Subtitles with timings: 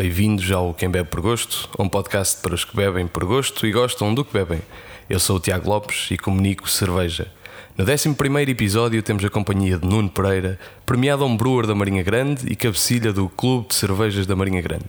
[0.00, 3.70] Bem-vindos ao Quem Bebe por Gosto, um podcast para os que bebem por gosto e
[3.70, 4.62] gostam do que bebem.
[5.10, 7.30] Eu sou o Tiago Lopes e comunico cerveja.
[7.76, 12.56] No 11 episódio temos a companhia de Nuno Pereira, premiado homebrewer da Marinha Grande e
[12.56, 14.86] cabecilha do Clube de Cervejas da Marinha Grande.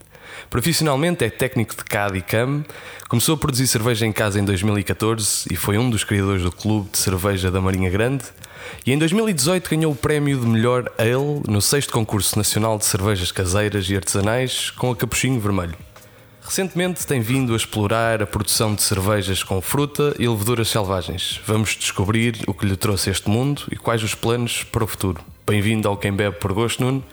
[0.49, 2.63] Profissionalmente é técnico de CAD e CAM,
[3.07, 6.89] começou a produzir cerveja em casa em 2014 e foi um dos criadores do Clube
[6.91, 8.25] de Cerveja da Marinha Grande.
[8.85, 13.31] E em 2018 ganhou o prémio de melhor ale no 6 concurso nacional de cervejas
[13.31, 15.75] caseiras e artesanais com a Capuchinho Vermelho.
[16.43, 21.39] Recentemente tem vindo a explorar a produção de cervejas com fruta e leveduras selvagens.
[21.45, 25.23] Vamos descobrir o que lhe trouxe este mundo e quais os planos para o futuro.
[25.45, 27.03] Bem-vindo ao Quem Bebe por Gosto, Nuno.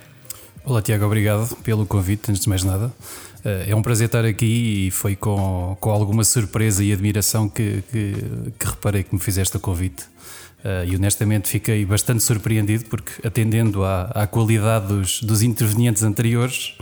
[0.68, 2.92] Olá, Tiago, obrigado pelo convite, antes de mais nada.
[3.42, 7.82] Eh, é um prazer estar aqui e foi com, com alguma surpresa e admiração que,
[7.90, 8.12] que,
[8.59, 10.02] que reparei que me fizeste o convite.
[10.62, 16.76] Uh, e honestamente fiquei bastante surpreendido porque, atendendo à, à qualidade dos, dos intervenientes anteriores,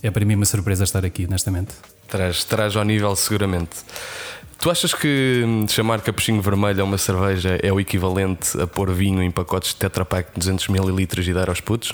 [0.00, 1.74] é para mim uma surpresa estar aqui, honestamente.
[2.06, 3.78] Traz, traz ao nível, seguramente.
[4.60, 8.92] Tu achas que hum, chamar capuchinho vermelho a uma cerveja é o equivalente a pôr
[8.92, 11.92] vinho em pacotes de Tetra Pak de 200 ml e dar aos putos?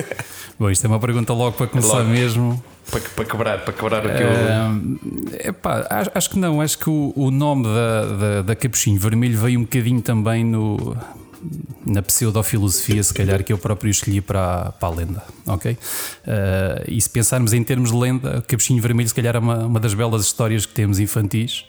[0.58, 2.08] Bom, isto é uma pergunta logo para começar logo.
[2.08, 2.62] mesmo.
[2.90, 4.30] Para, para, quebrar, para quebrar aquilo.
[4.30, 8.98] Uh, epá, acho, acho, que não, acho que o, o nome da, da, da Capuchinho
[8.98, 10.96] Vermelho veio um bocadinho também no,
[11.84, 15.22] na pseudofilosofia, se calhar, que eu próprio escolhi para, para a lenda.
[15.46, 15.72] Ok?
[15.72, 15.76] Uh,
[16.88, 19.94] e se pensarmos em termos de lenda, Capuchinho Vermelho, se calhar, é uma, uma das
[19.94, 21.64] belas histórias que temos infantis.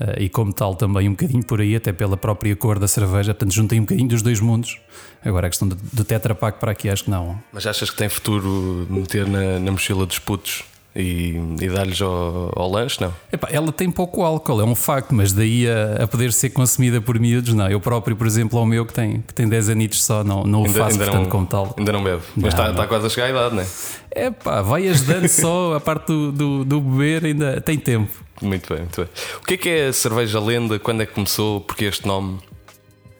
[0.00, 3.34] Uh, e como tal também um bocadinho por aí, até pela própria cor da cerveja,
[3.34, 4.78] portanto juntei um bocadinho dos dois mundos.
[5.24, 7.38] Agora a questão do, do Tetra Pak para aqui acho que não.
[7.52, 10.62] Mas achas que tem futuro meter na, na mochila dos putos
[10.98, 13.14] e, e dar-lhes ao, ao, lanche, não?
[13.32, 17.00] Epá, ela tem pouco álcool, é um facto, mas daí a, a, poder ser consumida
[17.00, 17.68] por miúdos, não.
[17.68, 20.64] Eu próprio, por exemplo, ao meu que tem, que tem 10 anitos só, não, não
[20.64, 21.74] ainda, o faço, portanto, não, como tal.
[21.78, 23.66] Ainda não bebe, mas está, está quase a chegar à idade, não é?
[24.10, 28.10] É pá, vai ajudando só a parte do, do, do beber, ainda tem tempo.
[28.40, 29.10] Muito bem, muito bem.
[29.42, 30.78] O que é que é a cerveja lenda?
[30.78, 31.60] Quando é que começou?
[31.60, 32.38] Porque este nome?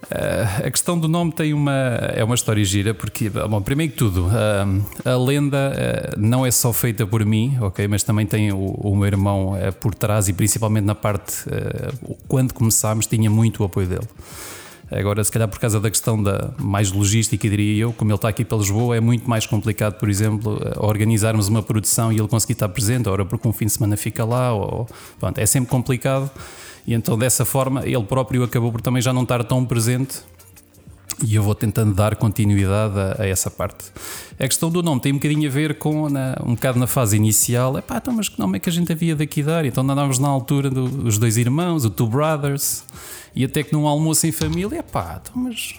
[0.05, 1.73] Uh, a questão do nome tem uma,
[2.15, 5.73] é uma história gira, porque, bom, primeiro que tudo, uh, a lenda
[6.17, 9.55] uh, não é só feita por mim, ok, mas também tem o, o meu irmão
[9.81, 11.45] por trás e principalmente na parte,
[12.27, 14.09] quando começámos, tinha muito o apoio dele.
[14.91, 18.29] Agora, se calhar por causa da questão da mais logística, diria eu, como ele está
[18.29, 22.55] aqui para Lisboa, é muito mais complicado, por exemplo, organizarmos uma produção e ele conseguir
[22.55, 24.87] estar presente, ora porque um fim de semana fica lá, ou,
[25.21, 26.31] pronto, é sempre complicado.
[26.87, 30.23] E então, dessa forma, ele próprio acabou por também já não estar tão presente
[31.25, 33.87] e eu vou tentando dar continuidade a, a, essa parte.
[34.39, 37.17] A questão do nome tem um bocadinho a ver com na, um bocado na fase
[37.17, 37.77] inicial.
[37.77, 39.65] É pá, então, mas que nome é que a gente havia daqui dar?
[39.65, 42.85] Então andávamos na altura dos dois irmãos, o Two Brothers,
[43.35, 45.75] e até que num almoço em família, é pá, então, mas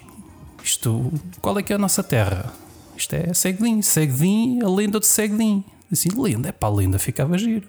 [0.64, 1.12] isto,
[1.42, 2.54] qual é que é a nossa terra?
[2.98, 5.64] Isto é Segdim, Segdim, a lenda de Segdim.
[5.92, 7.68] Assim, lenda, é pá, lenda ficava giro.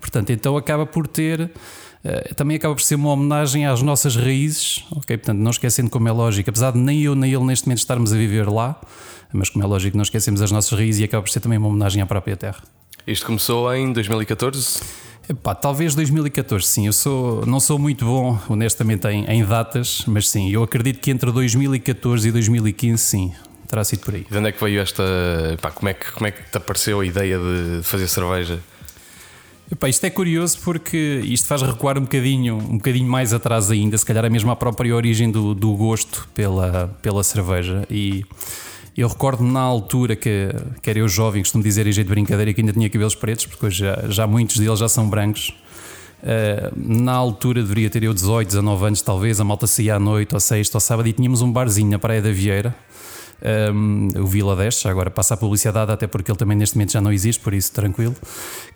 [0.00, 1.50] Portanto, então acaba por ter
[2.36, 5.16] também acaba por ser uma homenagem às nossas raízes, ok?
[5.16, 8.12] Portanto, não esquecendo como é lógico, apesar de nem eu nem ele neste momento estarmos
[8.12, 8.80] a viver lá,
[9.32, 11.68] mas como é lógico, não esquecemos as nossas raízes e acaba por ser também uma
[11.68, 12.62] homenagem à própria terra.
[13.06, 14.80] Isto começou em 2014?
[15.28, 16.86] Epá, talvez 2014, sim.
[16.86, 21.10] Eu sou, não sou muito bom, honestamente, em, em, datas, mas sim, eu acredito que
[21.10, 23.32] entre 2014 e 2015, sim,
[23.68, 24.26] terá sido por aí.
[24.28, 25.04] De onde é que veio esta.
[25.62, 28.58] Pá, como, é que, como é que te apareceu a ideia de fazer cerveja?
[29.70, 33.96] Epá, isto é curioso porque isto faz recuar um bocadinho, um bocadinho mais atrás ainda,
[33.96, 37.86] se calhar a mesma própria origem do, do gosto pela, pela cerveja.
[37.88, 38.24] E
[38.96, 40.48] eu recordo-me na altura que,
[40.82, 43.46] que era eu jovem, costumo dizer em jeito de brincadeira, que ainda tinha cabelos pretos,
[43.46, 45.54] porque hoje já, já muitos deles já são brancos.
[46.20, 49.40] Uh, na altura deveria ter eu 18, 19 anos, talvez.
[49.40, 52.20] A malta saía à noite, ou sexta, ou sábado, e tínhamos um barzinho na Praia
[52.20, 52.74] da Vieira
[53.72, 57.00] um, o Vila 10, agora passa a publicidade, até porque ele também neste momento já
[57.00, 58.14] não existe, por isso tranquilo,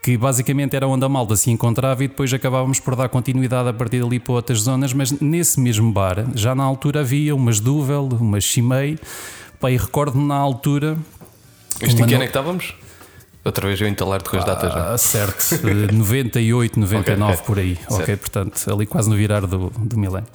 [0.03, 3.73] que basicamente era onde a malta se encontrava e depois acabávamos por dar continuidade a
[3.73, 8.09] partir dali para outras zonas, mas nesse mesmo bar, já na altura havia umas Duvel,
[8.21, 8.99] umas Chimei,
[9.61, 10.97] pá, e recordo-me na altura.
[11.81, 12.75] Este em que ano é que estávamos?
[13.45, 14.95] Outra vez eu entalar-te com as datas já.
[14.95, 15.61] Ah, certo,
[15.93, 17.77] 98, 99 okay, por aí.
[17.77, 17.95] Certo.
[18.01, 20.27] Ok, portanto, ali quase no virar do, do milénio.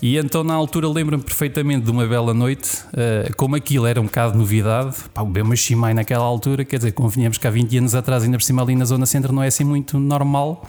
[0.00, 4.04] E então na altura lembro-me perfeitamente de uma bela noite, uh, como aquilo era um
[4.04, 7.78] bocado de novidade, pá, o uma Chimay naquela altura, quer dizer, convenhamos que há 20
[7.78, 10.66] anos atrás, ainda por cima ali na Zona Centro, não é assim muito normal.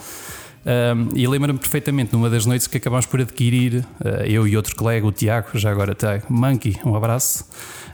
[0.65, 4.75] Um, e lembro-me perfeitamente numa das noites que acabámos por adquirir, uh, eu e outro
[4.75, 7.45] colega, o Tiago, já agora está, Monkey, um abraço.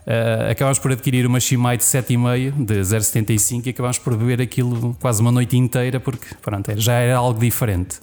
[0.02, 4.98] Uh, acabámos por adquirir uma Shimai de 7,5 de 0,75 e acabámos por beber aquilo
[5.00, 8.00] quase uma noite inteira porque pronto, já era algo diferente.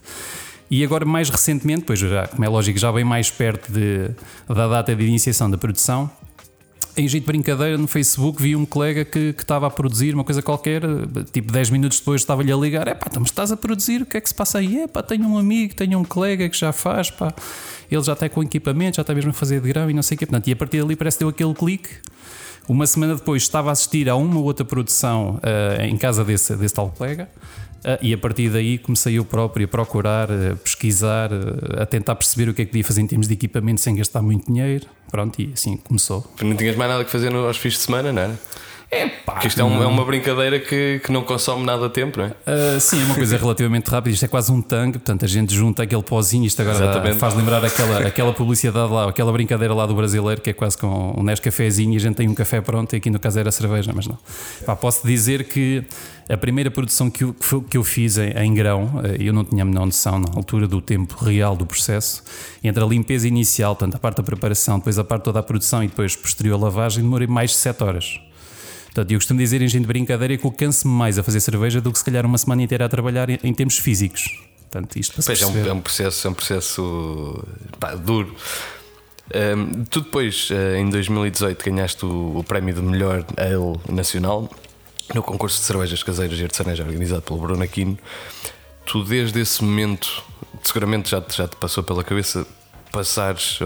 [0.71, 4.11] E agora, mais recentemente, pois já, como é lógico, já bem mais perto de,
[4.47, 6.09] da data de iniciação da produção,
[6.99, 10.23] em jeito de brincadeira, no Facebook vi um colega que, que estava a produzir uma
[10.23, 10.81] coisa qualquer,
[11.31, 14.17] tipo 10 minutos depois estava-lhe a ligar: é pá, então, estás a produzir, o que
[14.17, 14.81] é que se passa aí?
[14.81, 17.33] É pá, tenho um amigo, tenho um colega que já faz, pá,
[17.89, 20.15] ele já está com equipamento, já está mesmo a fazer de grão e não sei
[20.15, 20.25] o quê.
[20.25, 21.89] Portanto, e a partir dali parece que deu aquele clique.
[22.67, 26.73] Uma semana depois estava a assistir a uma outra produção uh, em casa desse, desse
[26.73, 27.29] tal colega.
[27.79, 31.29] Uh, e a partir daí comecei eu próprio a procurar, a pesquisar,
[31.79, 34.21] a tentar perceber o que é que podia fazer em termos de equipamento sem gastar
[34.21, 34.85] muito dinheiro.
[35.09, 36.25] Pronto, e assim começou.
[36.41, 38.31] Não tinhas mais nada que fazer aos fins de semana, não é?
[38.91, 39.33] É pá.
[39.33, 42.25] Porque isto é, um, é, uma brincadeira que, que não consome nada de tempo, não
[42.25, 42.29] é?
[42.29, 44.13] Uh, sim, é uma coisa relativamente rápida.
[44.13, 46.45] Isto é quase um tanque, portanto a gente junta aquele pozinho.
[46.45, 50.49] Isto agora dá, faz lembrar aquela, aquela publicidade lá, aquela brincadeira lá do brasileiro que
[50.49, 52.93] é quase com um Nescafézinho e a gente tem um café pronto.
[52.93, 54.17] E aqui no caso era cerveja, mas não.
[54.65, 55.85] Pá, posso dizer que
[56.27, 57.35] a primeira produção que eu,
[57.67, 60.67] que eu fiz em, em grão, eh, eu não tinha a menor noção na altura
[60.67, 62.23] do tempo real do processo,
[62.63, 65.83] entre a limpeza inicial, portanto a parte da preparação, depois a parte toda a produção
[65.83, 68.19] e depois posterior lavagem, demorei mais de 7 horas.
[68.99, 71.79] Portanto, eu costumo dizer em gente de brincadeira que eu canso-me mais a fazer cerveja
[71.79, 74.41] do que se calhar uma semana inteira a trabalhar em, em termos físicos.
[74.69, 77.45] Portanto, isto pois é, um, é um processo, é um processo
[77.79, 78.35] pá, duro.
[79.33, 84.49] Um, tu depois, eh, em 2018, ganhaste o, o prémio de melhor ale nacional
[85.15, 87.97] no concurso de cervejas caseiras de Artesanaja organizado pelo Bruno Aquino.
[88.85, 90.21] Tu, desde esse momento,
[90.61, 92.45] seguramente já te, já te passou pela cabeça
[92.91, 93.59] passares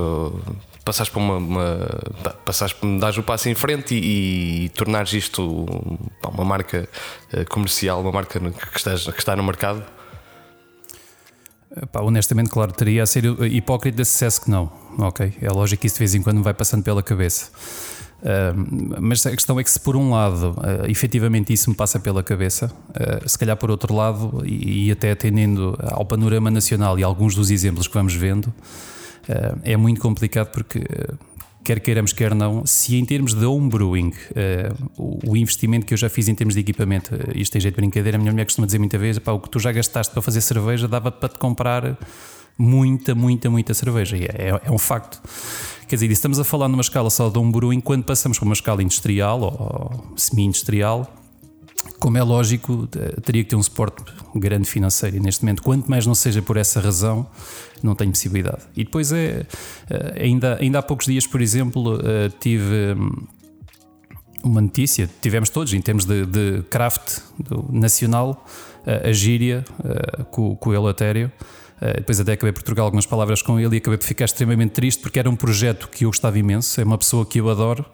[0.83, 5.65] passares para uma, uma passares, dares o passo em frente e, e tornares isto
[6.27, 6.87] uma marca
[7.31, 9.83] eh, comercial, uma marca que, estás, que está no mercado?
[11.91, 14.71] Pá, honestamente, claro, teria a ser hipócrita de sucesso que não.
[14.99, 17.49] Ok, é lógico que isso de vez em quando me vai passando pela cabeça.
[18.21, 21.99] Uh, mas a questão é que, se por um lado uh, efetivamente isso me passa
[21.99, 26.97] pela cabeça, uh, se calhar por outro lado, e, e até atendendo ao panorama nacional
[26.97, 28.53] e alguns dos exemplos que vamos vendo,
[29.23, 31.17] Uh, é muito complicado porque, uh,
[31.63, 35.93] quer queiramos, quer não, se em termos de home brewing, uh, o, o, investimento que
[35.93, 38.45] eu já fiz em termos de equipamento, isto tem jeito de brincadeira, a minha mulher
[38.45, 41.29] costuma dizer muitas vezes: pá, o que tu já gastaste para fazer cerveja dava para
[41.29, 41.97] te comprar
[42.57, 44.17] muita, muita, muita cerveja.
[44.17, 45.21] E é, é um facto.
[45.87, 48.53] Quer dizer, estamos a falar numa escala só de um brewing, quando passamos para uma
[48.53, 51.09] escala industrial ou semi-industrial
[51.99, 52.87] como é lógico,
[53.23, 54.03] teria que ter um suporte
[54.35, 57.25] grande financeiro e neste momento, quanto mais não seja por essa razão,
[57.83, 58.63] não tenho possibilidade.
[58.75, 59.45] E depois é,
[59.89, 63.27] eh, ainda, ainda há poucos dias, por exemplo, eh, tive hum,
[64.43, 67.19] uma notícia, tivemos todos em termos de, de craft
[67.69, 68.45] nacional,
[68.85, 69.63] a gíria
[70.29, 71.31] com, com o Elatério.
[71.83, 74.71] Uh, depois até acabei por trocar algumas palavras com ele e acabei por ficar extremamente
[74.71, 77.85] triste porque era um projeto que eu gostava imenso, é uma pessoa que eu adoro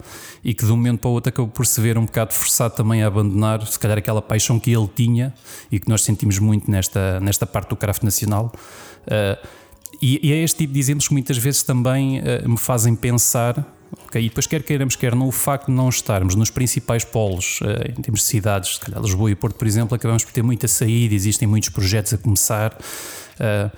[0.43, 2.75] e que de um momento para o outro acabou por se ver um bocado forçado
[2.75, 5.33] também a abandonar, se calhar aquela paixão que ele tinha
[5.71, 8.51] e que nós sentimos muito nesta, nesta parte do craft nacional.
[9.07, 9.47] Uh,
[10.01, 13.65] e, e, é este tipo de exemplos que muitas vezes também uh, me fazem pensar
[14.05, 14.25] Okay?
[14.25, 17.91] E depois, quer queiramos, quer não, o facto de não estarmos nos principais polos, uh,
[17.91, 20.67] em termos de cidades, se calhar Lisboa e Porto, por exemplo, acabamos por ter muita
[20.67, 22.73] saída, existem muitos projetos a começar.
[22.73, 23.75] Uh,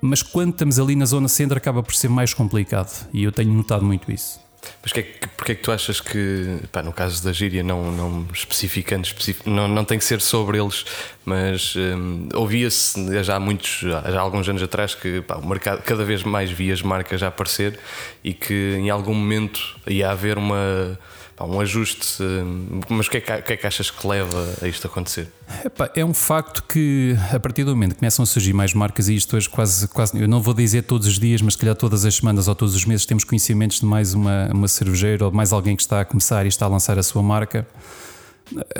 [0.00, 3.08] mas quando estamos ali na zona centro, acaba por ser mais complicado.
[3.12, 4.45] E eu tenho notado muito isso.
[4.82, 7.62] Mas que é que, porque é que tu achas que, pá, no caso da gíria,
[7.62, 10.84] não, não especificando, especific, não, não tem que ser sobre eles,
[11.24, 15.82] mas hum, ouvia-se já há muitos, já há alguns anos atrás, que pá, o mercado
[15.82, 17.78] cada vez mais via as marcas a aparecer
[18.22, 20.98] e que em algum momento ia haver uma
[21.44, 22.22] um ajuste.
[22.88, 25.28] Mas o que, é que, o que, é que, achas que leva a isto acontecer?
[25.64, 29.08] Epá, é um facto que, a partir do momento que começam a surgir mais marcas,
[29.08, 31.76] e isto hoje quase, quase, eu não vou dizer todos os dias, mas se calhar
[31.76, 35.30] todas as semanas ou todos os meses temos conhecimentos de mais uma, uma cervejeira ou
[35.30, 37.66] de mais alguém que está a começar e está a lançar a sua marca.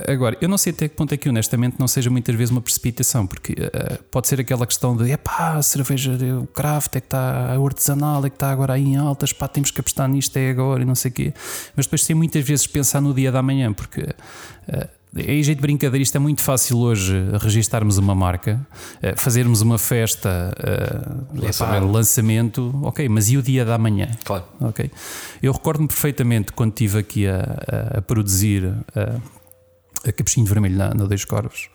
[0.09, 2.61] Agora, eu não sei até que ponto é que honestamente não seja muitas vezes uma
[2.61, 7.07] precipitação, porque uh, pode ser aquela questão de epá, a cerveja, o craft é que
[7.07, 10.37] está, o artesanal é que está agora aí em altas, pá, temos que apostar nisto,
[10.37, 11.35] é agora e não sei o quê.
[11.75, 15.63] Mas depois tem muitas vezes pensar no dia da manhã, porque uh, em jeito de
[15.63, 18.65] brincadeira, isto é muito fácil hoje registarmos uma marca,
[19.03, 21.77] uh, fazermos uma festa, uh, lançamento.
[21.77, 24.11] Epá, lançamento, ok, mas e o dia da manhã?
[24.25, 24.45] Claro.
[24.61, 24.91] Ok.
[25.43, 28.73] Eu recordo-me perfeitamente quando estive aqui a, a, a produzir.
[30.09, 31.69] A Capuchinho Vermelho na, na Dois Corvos.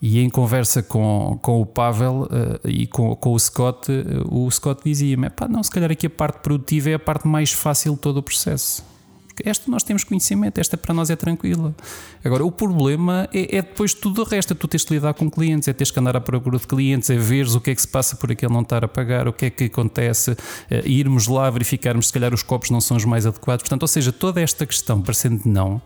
[0.00, 4.50] E em conversa com, com o Pavel uh, e com, com o Scott, uh, o
[4.50, 8.00] Scott dizia-me: não, se calhar aqui a parte produtiva é a parte mais fácil de
[8.00, 8.84] todo o processo.
[9.26, 11.74] Porque esta nós temos conhecimento, esta para nós é tranquila.
[12.22, 15.30] Agora, o problema é, é depois tudo o resto: é tu tens de lidar com
[15.30, 17.80] clientes, é teres que andar à procura de clientes, é veres o que é que
[17.80, 20.36] se passa por aquele não estar a pagar, o que é que acontece, uh,
[20.84, 23.62] irmos lá verificarmos se calhar os copos não são os mais adequados.
[23.62, 25.80] Portanto, ou seja, toda esta questão, parecendo não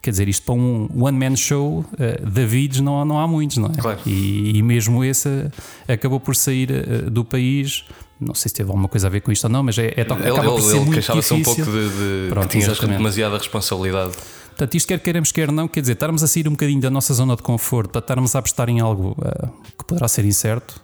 [0.00, 3.80] Quer dizer, isto para um one-man show, uh, Davids não, não há muitos, não é?
[3.80, 3.98] Claro.
[4.06, 5.50] E, e, mesmo esse
[5.86, 7.84] acabou por sair uh, do país
[8.20, 10.00] não sei se teve alguma coisa a ver com isto ou não, mas é, é
[10.00, 11.36] ele, acaba por ser ele muito difícil.
[11.36, 14.12] um pouco de, de Pronto, que tinha demasiada responsabilidade.
[14.48, 17.14] Portanto, isto quer queiramos, quer não, quer dizer, estarmos a sair um bocadinho da nossa
[17.14, 20.82] zona de conforto para estarmos a apostar em algo uh, que poderá ser incerto,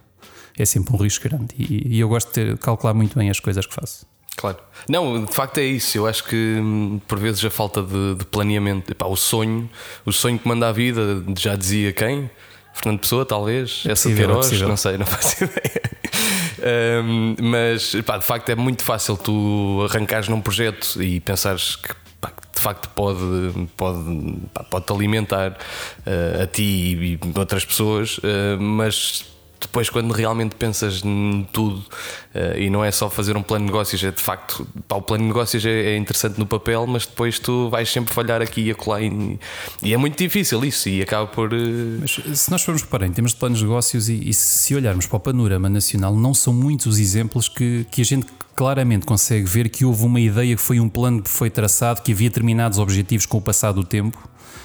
[0.57, 1.53] é sempre um risco grande.
[1.57, 4.05] E, e eu gosto de calcular muito bem as coisas que faço.
[4.45, 4.57] Claro.
[4.87, 5.97] Não, de facto é isso.
[5.97, 9.69] Eu acho que hum, por vezes a falta de, de planeamento, epá, o sonho,
[10.05, 12.29] o sonho que manda a vida, já dizia quem?
[12.73, 17.01] Fernando Pessoa, talvez, é essa Queiroz, é não sei, não faço ideia.
[17.03, 21.95] um, mas pá, de facto é muito fácil tu arrancares num projeto e pensares que
[22.19, 27.63] pá, de facto pode, pode, pá, pode te alimentar uh, a ti e, e outras
[27.63, 33.35] pessoas, uh, mas depois quando realmente pensas em tudo uh, e não é só fazer
[33.37, 36.37] um plano de negócios, é de facto pá, o plano de negócios é, é, interessante
[36.37, 39.39] no papel, mas depois tu vais sempre falhar aqui e acolá e,
[39.81, 41.53] e é muito difícil isso e acaba por.
[41.53, 41.99] Uh...
[41.99, 45.05] Mas se nós formos reparar em termos de planos de negócios e, e, se olharmos
[45.05, 49.45] para o panorama nacional, não são muitos os exemplos que, que a gente claramente consegue
[49.45, 52.79] ver que houve uma ideia que foi um plano que foi traçado, que havia determinados
[52.79, 54.17] objetivos com o passar do tempo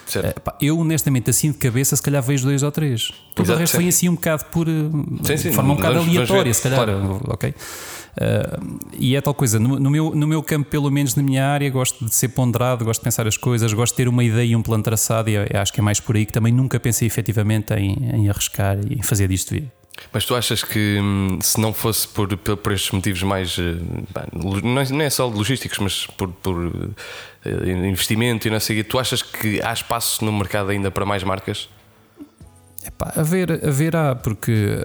[0.07, 0.41] Certo.
[0.41, 3.13] pá, eu, honestamente, assim de cabeça, se calhar vejo dois ou três.
[3.35, 4.69] Todo Exato, o resto foi assim um bocado por.
[4.69, 4.73] Eh,
[5.25, 6.85] sim, sim, de forma um bocado aleatória, se calhar.
[6.85, 7.21] Claro.
[7.29, 7.55] Ok.
[8.11, 11.47] Uh, e é tal coisa, no, no, meu, no meu campo, pelo menos na minha
[11.47, 14.49] área, gosto de ser ponderado, gosto de pensar as coisas, gosto de ter uma ideia
[14.49, 17.07] e um plano traçado, e acho que é mais por aí que também nunca pensei
[17.07, 19.71] efetivamente em, em arriscar e em fazer disto vir.
[20.13, 23.57] Mas tu achas que hum, se não fosse por, por estes motivos mais.
[23.59, 23.77] Eh,
[24.21, 26.73] é, não é só logísticos, mas por, por
[27.45, 31.07] eh, investimento e não sei o tu achas que há espaço no mercado ainda para
[31.07, 31.69] mais marcas?
[32.85, 34.85] Epá, haver, haverá, porque.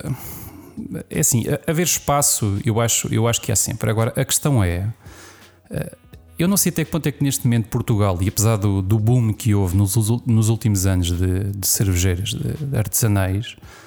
[1.09, 3.89] É assim, haver espaço, eu acho, eu acho que há sempre.
[3.89, 4.87] Agora, a questão é.
[5.71, 5.97] Eh,
[6.37, 8.99] eu não sei até que ponto é que neste momento Portugal, e apesar do, do
[8.99, 9.95] boom que houve nos,
[10.25, 13.84] nos últimos anos de, de cervejeiras, de, de artesanais, eh,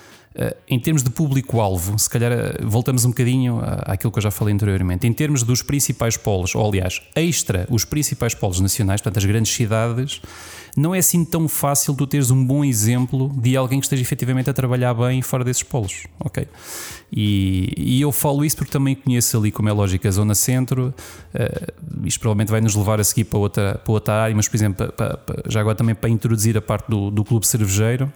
[0.69, 4.55] em termos de público-alvo, se calhar eh, voltamos um bocadinho àquilo que eu já falei
[4.55, 5.07] anteriormente.
[5.07, 9.53] Em termos dos principais polos, ou aliás, extra os principais polos nacionais, portanto, as grandes
[9.53, 10.21] cidades,
[10.77, 14.49] não é assim tão fácil tu teres um bom exemplo de alguém que esteja efetivamente
[14.49, 16.47] a trabalhar bem fora desses polos, ok?
[17.11, 20.95] E, e eu falo isso porque também conheço ali, como é lógico, a Zona Centro.
[21.35, 24.57] Uh, isto provavelmente vai nos levar a seguir para outra, para outra área, mas, por
[24.57, 28.13] exemplo, para, para, já agora também para introduzir a parte do, do clube cervejeiro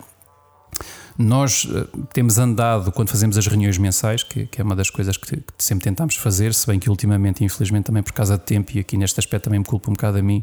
[1.19, 5.17] nós eh, temos andado, quando fazemos as reuniões mensais, que, que é uma das coisas
[5.17, 8.73] que, que, sempre tentámos fazer, se bem que ultimamente, infelizmente, também por causa de tempo,
[8.75, 10.43] e aqui neste aspecto também me culpa um bocado a mim,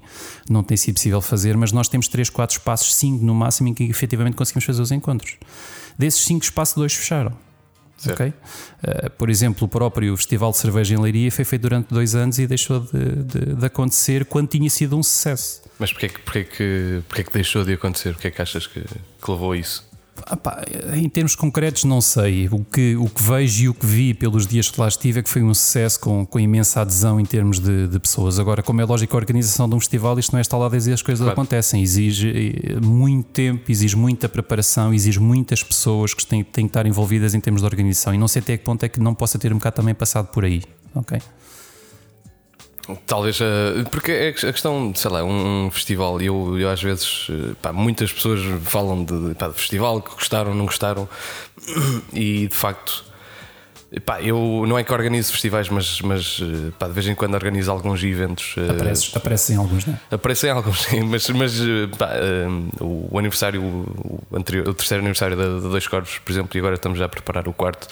[0.49, 3.73] não tem sido possível fazer, mas nós temos 3, 4 espaços, 5 no máximo, em
[3.73, 5.37] que efetivamente conseguimos fazer os encontros.
[5.97, 7.33] Desses 5 espaços, dois fecharam.
[8.07, 8.27] Okay?
[8.27, 12.39] Uh, por exemplo, o próprio Festival de Cerveja em Leiria foi feito durante dois anos
[12.39, 15.61] e deixou de, de, de acontecer quando tinha sido um sucesso.
[15.77, 18.13] Mas porquê, porquê, que, porquê que deixou de acontecer?
[18.13, 19.88] Porquê que achas que, que levou a isso?
[20.95, 22.47] Em termos concretos, não sei.
[22.49, 25.23] O que, o que vejo e o que vi pelos dias que lá estive é
[25.23, 28.39] que foi um sucesso com, com imensa adesão em termos de, de pessoas.
[28.39, 31.01] Agora, como é lógico, a organização de um festival, isto não é instalado e as
[31.01, 31.33] coisas claro.
[31.33, 31.81] acontecem.
[31.81, 36.85] Exige eh, muito tempo, exige muita preparação, exige muitas pessoas que têm, têm que estar
[36.85, 38.13] envolvidas em termos de organização.
[38.13, 40.27] E não sei até que ponto é que não possa ter um bocado também passado
[40.27, 40.61] por aí.
[40.95, 41.19] Ok?
[43.05, 47.53] Talvez, uh, porque é a questão, sei lá, um festival, eu, eu às vezes, eh,
[47.61, 51.07] pá, muitas pessoas falam de, pá, de festival que gostaram, não gostaram,
[52.13, 53.03] e de facto,
[54.05, 57.35] pá, eu não é que organizo festivais, mas, mas eh, pá, de vez em quando
[57.35, 58.55] organizo alguns eventos.
[58.69, 60.15] Apareces, aparecem alguns, não é?
[60.15, 61.59] Aparecem alguns, sim, mas, mas
[61.97, 62.11] pá,
[62.79, 66.75] o aniversário, o, anterior, o terceiro aniversário da, da Dois Corpos, por exemplo, e agora
[66.75, 67.87] estamos já a preparar o quarto.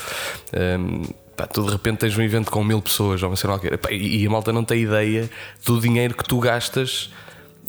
[0.54, 1.04] Um,
[1.38, 4.26] Pá, tu de repente tens um evento com mil pessoas ou sei lá Pá, e
[4.26, 5.30] a malta não tem ideia
[5.64, 7.12] do dinheiro que tu gastas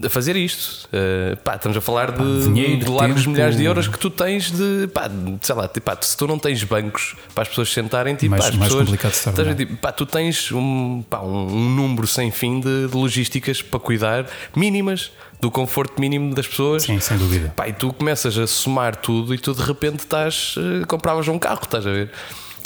[0.04, 0.88] a fazer isto.
[0.88, 3.30] Uh, pá, estamos a falar de, dinheiro, de largos tempo.
[3.30, 4.88] milhares de euros que tu tens de.
[4.88, 5.10] Pá,
[5.42, 8.44] sei lá, tipo, pá, se tu não tens bancos para as pessoas sentarem, tipo, mais,
[8.44, 8.84] pá, as mais pessoas.
[8.86, 13.60] Complicado estar, tipo, pá, tu tens um, pá, um, número sem fim de, de, logísticas
[13.60, 15.10] para cuidar, mínimas,
[15.40, 16.84] do conforto mínimo das pessoas.
[16.84, 17.52] Sim, sem dúvida.
[17.56, 20.54] Pá, e tu começas a somar tudo e tu de repente estás.
[20.56, 22.10] Uh, compravas um carro, estás a ver?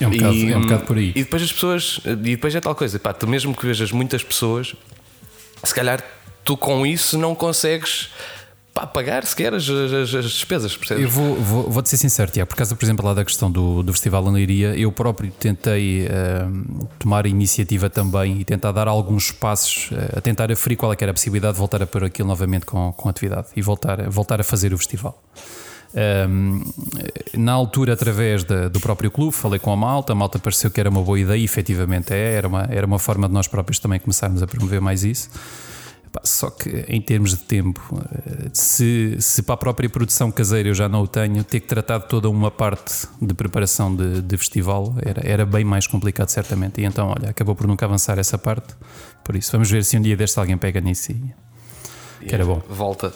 [0.03, 1.13] É um, bocado, e, é um bocado por aí.
[1.15, 4.23] E depois as pessoas, e depois é tal coisa, pá, tu mesmo que vejas muitas
[4.23, 4.75] pessoas,
[5.63, 6.03] se calhar
[6.45, 8.11] tu com isso não consegues
[8.87, 11.05] pagar sequer as, as, as despesas, percebes?
[11.05, 13.83] Eu vou, vou, vou-te ser sincero, Tiago, por causa, por exemplo, lá da questão do,
[13.83, 19.31] do Festival Leiria, eu próprio tentei uh, tomar a iniciativa também e tentar dar alguns
[19.31, 22.29] passos, uh, a tentar aferir qual é era a possibilidade de voltar a pôr aquilo
[22.29, 25.21] novamente com, com atividade e voltar, voltar a fazer o festival.
[25.95, 26.63] Um,
[27.37, 30.81] na altura, através da, do próprio clube, falei com a malta, a malta pareceu que
[30.81, 33.79] era uma boa ideia e efetivamente é, era uma, era uma forma de nós próprios
[33.79, 35.29] também começarmos a promover mais isso.
[36.25, 37.81] Só que em termos de tempo,
[38.15, 41.67] eh, se, se para a própria produção caseira eu já não o tenho, ter que
[41.67, 46.29] tratar de toda uma parte de preparação de, de festival era, era bem mais complicado,
[46.29, 46.83] certamente.
[46.83, 48.75] E então, olha, acabou por nunca avançar essa parte.
[49.25, 51.33] Por isso, vamos ver se um dia deste alguém pega nisso e,
[52.29, 52.63] que era bom.
[52.69, 53.09] Volta.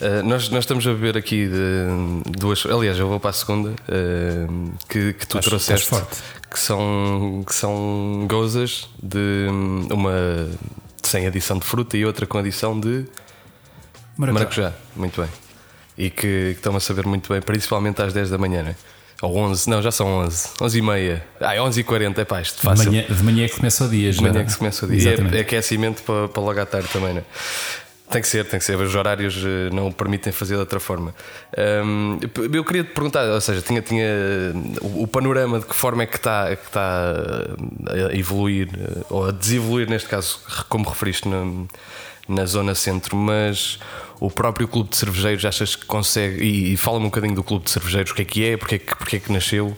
[0.00, 2.64] Uh, nós, nós estamos a beber aqui de, duas.
[2.66, 5.90] Aliás, eu vou para a segunda uh, que, que tu trouxeste.
[6.50, 9.48] Que são, que são gozas de
[9.90, 10.48] uma
[11.02, 13.04] sem adição de fruta e outra com adição de
[14.16, 14.32] maracujá.
[14.32, 14.72] maracujá.
[14.96, 15.30] Muito bem.
[15.96, 18.76] E que, que estão a saber muito bem, principalmente às 10 da manhã, não é?
[19.20, 21.26] Ou 11, não, já são 11, 11 e meia.
[21.40, 22.84] Ah, 11 e 40, é pá, isto fácil.
[22.84, 24.22] De manhã, de manhã é que começa o dia, já.
[24.22, 25.10] De manhã é que se começa o dia.
[25.10, 27.24] É, é aquecimento para, para logo à tarde também, não é?
[28.10, 28.76] Tem que ser, tem que ser.
[28.76, 31.14] Os horários eh, não permitem fazer de outra forma.
[31.84, 32.18] Um,
[32.54, 34.06] eu queria te perguntar, ou seja, tinha, tinha
[34.80, 37.14] o, o, panorama de que forma é que está, que está
[38.10, 41.44] a evoluir, eh, ou a desevoluir, neste caso, como referiste na,
[42.26, 43.78] na zona centro, mas
[44.18, 46.42] o próprio clube de cervejeiros achas que consegue.
[46.42, 48.76] E, e fala-me um bocadinho do clube de cervejeiros, o que é que é, porque
[48.76, 49.76] é que, porque é que nasceu.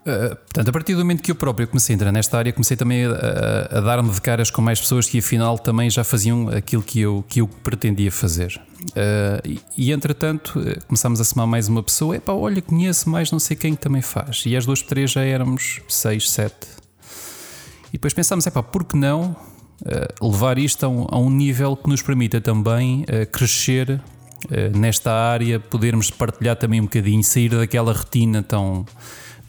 [0.00, 2.74] Uh, portanto, a partir do momento que eu próprio comecei a entrar nesta área, comecei
[2.74, 6.82] também a, a, dar-me de caras com mais pessoas que afinal também já faziam aquilo
[6.82, 8.58] que eu, que eu pretendia fazer.
[8.80, 13.38] Uh, e, e, entretanto começámos a somar mais uma pessoa, epá, olha, conheço mais não
[13.38, 14.42] sei quem que também faz.
[14.46, 16.66] E às duas, três já éramos seis, sete.
[17.88, 19.36] E depois pensámos, epá, por que não
[19.82, 24.00] uh, levar isto a um, a um, nível que nos permita também crescer
[24.74, 28.86] nesta área, podermos partilhar também um bocadinho, sair daquela rotina tão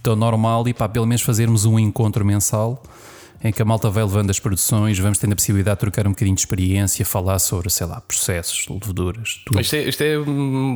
[0.02, 2.82] tão normal e pá, pelo menos fazermos um encontro mensal
[3.44, 6.12] em que a malta vai levando as produções, vamos tendo a possibilidade de trocar um
[6.12, 9.42] bocadinho de experiência, falar sobre, sei lá, processos, leveduras.
[9.46, 9.60] Tudo.
[9.60, 10.16] Isto, é, isto é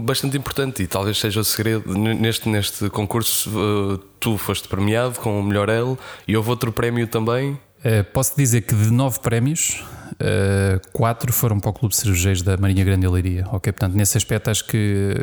[0.04, 1.96] bastante importante e talvez seja o segredo.
[1.96, 5.96] Neste, neste concurso, uh, tu foste premiado com o melhor L
[6.28, 7.52] e houve outro prémio também.
[7.52, 12.42] Uh, posso dizer que de nove prémios, uh, quatro foram para o Clube de Cervejeiros
[12.42, 13.46] da Marinha Grande Leiria.
[13.52, 15.14] Ok, portanto, nesse aspecto acho que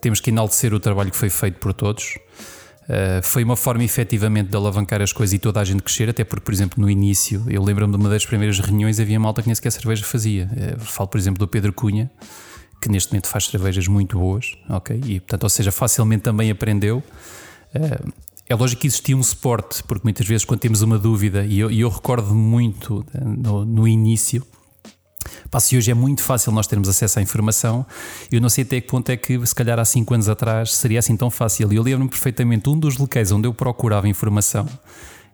[0.00, 2.18] temos que enaltecer o trabalho que foi feito por todos.
[2.86, 6.22] Uh, foi uma forma efetivamente de alavancar as coisas e toda a gente crescer, até
[6.22, 9.48] porque, por exemplo, no início, eu lembro-me de uma das primeiras reuniões, havia malta que
[9.48, 10.48] nem sequer cerveja fazia.
[10.52, 12.10] Uh, falo, por exemplo, do Pedro Cunha,
[12.80, 15.00] que neste momento faz cervejas muito boas, ok?
[15.04, 17.02] E, portanto, ou seja, facilmente também aprendeu.
[17.74, 18.12] Uh,
[18.48, 21.70] é lógico que existia um suporte, porque muitas vezes, quando temos uma dúvida, e eu,
[21.70, 24.46] eu recordo muito no, no início,
[25.56, 27.86] Pá, se hoje é muito fácil nós termos acesso à informação,
[28.30, 30.98] eu não sei até que ponto é que, se calhar há 5 anos atrás, seria
[30.98, 31.72] assim tão fácil.
[31.72, 34.68] E eu lembro-me perfeitamente, um dos locais onde eu procurava informação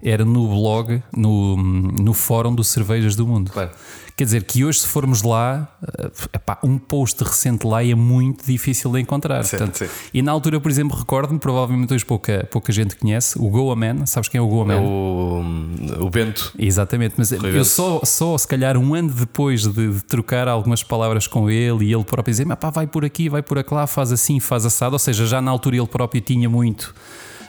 [0.02, 3.52] era no blog, no, no fórum do Cervejas do Mundo.
[3.52, 3.70] Claro.
[4.14, 5.66] Quer dizer que hoje, se formos lá,
[5.98, 9.42] eh, epá, um post recente lá é muito difícil de encontrar.
[9.42, 9.88] Sim, Portanto, sim.
[10.12, 14.04] E na altura, por exemplo, recordo-me, provavelmente hoje pouca, pouca gente conhece, o Goa Man.
[14.04, 14.74] Sabes quem é o Goa Man?
[14.74, 16.52] É o, o Bento.
[16.58, 20.82] Exatamente, mas Rui eu só, só, se calhar, um ano depois de, de, trocar algumas
[20.82, 24.12] palavras com ele e ele próprio dizer: pá, vai por aqui, vai por lá, faz
[24.12, 24.92] assim, faz assado.
[24.92, 26.94] Ou seja, já na altura ele próprio tinha muito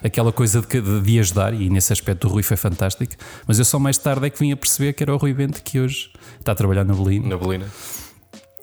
[0.04, 3.14] aquela coisa de, de ajudar, e nesse aspecto o Rui foi fantástico.
[3.48, 5.62] Mas eu só mais tarde é que vim a perceber que era o Rui Bento
[5.64, 7.30] que hoje está a trabalhar na Belina.
[7.30, 7.66] Na Belina.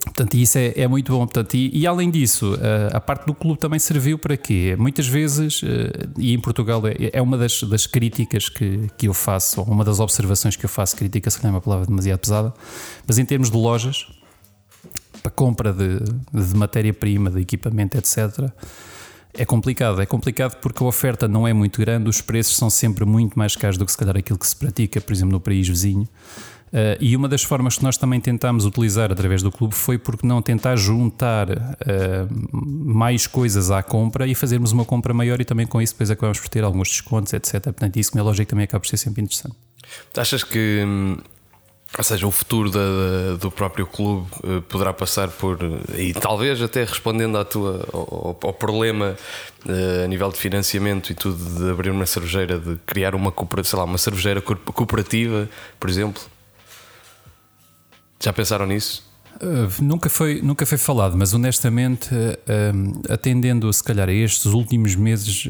[0.05, 1.19] Portanto, isso é, é, muito bom.
[1.19, 2.59] Portanto, e, e além disso,
[2.93, 4.75] a, a, parte do clube também serviu para quê?
[4.79, 9.15] Muitas vezes, eh, e em Portugal é, é uma das, das, críticas que, que eu
[9.15, 12.19] faço, ou uma das observações que eu faço, crítica, se calhar é uma palavra demasiado
[12.19, 12.55] pesada,
[13.07, 14.07] mas em termos de lojas,
[15.23, 18.51] para compra de, de matéria-prima, de equipamento, etc.,
[19.35, 23.05] é complicado, é complicado porque a oferta não é muito grande, os preços são sempre
[23.05, 25.69] muito mais caros do que se calhar aquilo que se pratica, por exemplo, no país
[25.69, 26.09] vizinho.
[26.73, 30.25] Uh, e uma das formas que nós também tentámos utilizar através do clube foi porque
[30.25, 31.59] não tentar juntar uh,
[32.53, 36.39] mais coisas à compra e fazermos uma compra maior e também com isso depois acabamos
[36.39, 37.61] por ter alguns descontos, etc.
[37.61, 39.57] Portanto, isso, na lógica, também acaba por ser sempre interessante.
[40.17, 41.17] Achas que hum,
[41.99, 45.59] ou seja, o futuro da, do próprio clube uh, poderá passar por.
[45.97, 49.17] E talvez até respondendo à tua, ao, ao problema
[49.67, 53.79] uh, a nível de financiamento e tudo, de abrir uma cervejeira, de criar uma, sei
[53.79, 55.49] lá, uma cervejeira cooperativa,
[55.81, 56.23] por exemplo.
[58.21, 59.05] Já pensaram nisso?
[59.43, 62.09] Uh, nunca, foi, nunca foi falado, mas honestamente,
[63.09, 65.49] atendendo se calhar a estes últimos meses,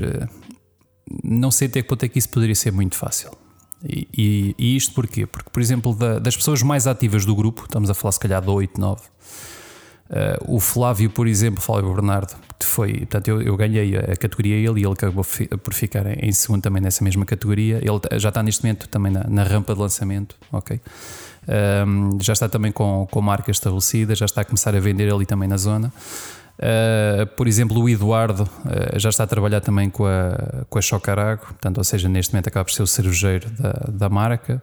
[1.22, 3.31] não sei até que ponto é que isso poderia ser muito fácil.
[3.82, 5.26] E, e, isto porquê?
[5.26, 8.42] Porque, por exemplo, da, das pessoas mais ativas do grupo, estamos a falar se calhar
[8.42, 13.56] de 8, 9, uh, o Flávio, por exemplo, Flávio Bernardo, que foi, portanto, eu, eu
[13.56, 15.24] ganhei a, categoria ele e ele acabou
[15.62, 17.78] por ficar em segundo também nessa mesma categoria.
[17.78, 20.78] Ele já está neste momento também na, na rampa de lançamento, ok?
[21.86, 25.24] Um, já está também com, com marca estabelecida, já está a começar a vender ali
[25.24, 25.90] também na zona.
[26.60, 30.82] Uh, por exemplo, o Eduardo uh, já está a trabalhar também com a, com a
[30.82, 34.62] Chocarago, portanto, ou seja, neste momento acaba por ser o cervejeiro da, da marca.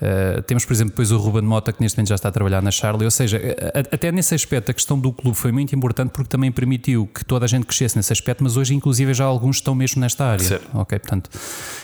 [0.00, 2.62] Uh, temos, por exemplo, depois o Ruben Mota, que neste momento já está a trabalhar
[2.62, 3.04] na Charlie.
[3.04, 3.40] Ou seja,
[3.74, 7.24] a, até nesse aspecto, a questão do clube foi muito importante porque também permitiu que
[7.24, 10.44] toda a gente crescesse nesse aspecto, mas hoje, inclusive, já alguns estão mesmo nesta área.
[10.44, 10.68] Certo.
[10.74, 11.30] Ok, portanto,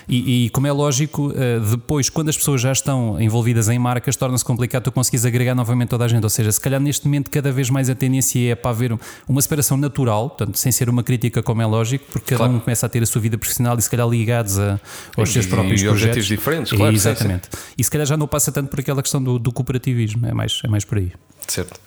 [0.08, 4.16] e, e como é lógico, uh, depois, quando as pessoas já estão envolvidas em marcas,
[4.16, 6.24] torna-se complicado tu conseguires agregar novamente toda a gente.
[6.24, 9.40] Ou seja, se calhar neste momento, cada vez mais a tendência é para haver uma
[9.40, 12.88] separação natural, portanto, sem ser uma crítica, como é lógico, porque cada um começa a
[12.88, 14.80] ter a sua vida profissional e se calhar ligados a,
[15.16, 16.08] aos seus próprios e, projetos.
[16.08, 16.94] objetivos diferentes, claro.
[16.94, 17.46] exatamente.
[17.50, 17.74] Sim, sim.
[17.78, 20.60] E se calhar já não passa tanto por aquela questão do, do cooperativismo, é mais,
[20.64, 21.12] é mais por aí.
[21.46, 21.80] Certo.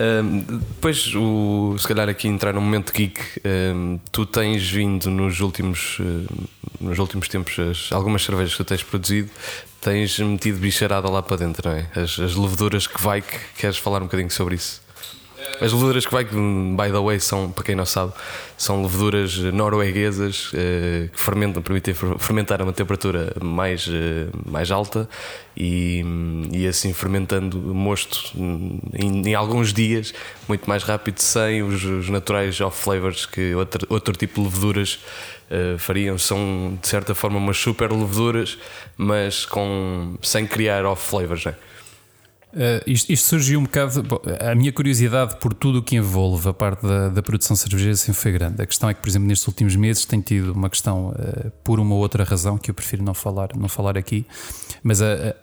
[0.00, 3.20] Um, depois, o, se calhar aqui entrar no momento geek,
[3.74, 5.98] um, tu tens vindo nos últimos,
[6.80, 9.30] nos últimos tempos as, algumas cervejas que tu tens produzido,
[9.80, 11.86] tens metido bicharada lá para dentro, não é?
[11.94, 14.81] As, as leveduras que vai, que queres falar um bocadinho sobre isso?
[15.62, 18.12] As leveduras que vai, by the way, são, para quem não sabe,
[18.58, 25.08] são leveduras norueguesas eh, que fermentam, permitem fermentar a uma temperatura mais, eh, mais alta
[25.56, 26.04] e,
[26.50, 28.32] e assim fermentando mosto
[28.92, 30.12] em, em, alguns dias,
[30.48, 34.98] muito mais rápido, sem os, os naturais off-flavors que outro, outro tipo de leveduras
[35.48, 36.18] uh, fariam.
[36.18, 38.58] São de certa forma umas super leveduras,
[38.96, 41.44] mas com, sem criar off-flavors.
[41.44, 41.54] Né?
[42.52, 44.02] Uh, isto, isto, surgiu um bocado.
[44.02, 47.96] Bom, a minha curiosidade por tudo o que envolve a parte da, da, produção cervejeira
[47.96, 48.60] sempre foi grande.
[48.60, 51.80] A questão é que, por exemplo, nestes últimos meses tem tido uma questão uh, por
[51.80, 54.26] uma outra razão que eu prefiro não falar, não falar aqui,
[54.82, 55.34] mas a,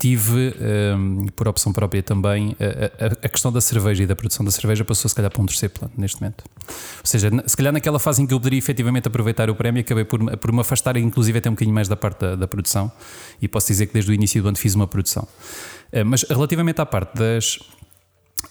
[0.00, 0.54] tive,
[0.96, 4.50] um, por opção própria também, a, a, a, questão da cerveja e da produção da
[4.50, 6.42] cerveja passou se calhar para um terceiro plano neste momento.
[6.66, 10.04] Ou seja, se calhar naquela fase em que eu poderia efetivamente aproveitar o prémio, acabei
[10.04, 12.90] por, por me afastar, inclusive até um bocadinho mais da parte da, da produção,
[13.42, 15.28] e posso dizer que desde o início do ano fiz uma produção.
[15.92, 17.58] Eh, mas relativamente à parte das,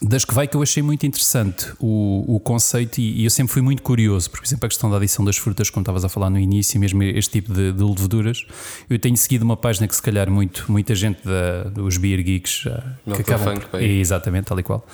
[0.02, 3.54] das que vai que eu achei muito interessante o, o conceito e, e, eu sempre
[3.54, 6.30] fui muito curioso, por exemplo, a questão da adição das frutas, como estavas a falar
[6.30, 8.46] no início, mesmo este tipo de, de leveduras.
[8.90, 12.66] Eu tenho seguido uma página que, se calhar, muito, muita gente da, dos Beer Geeks
[12.66, 13.60] uh, que acabam.
[13.60, 14.86] Funk, exatamente, tal e qual.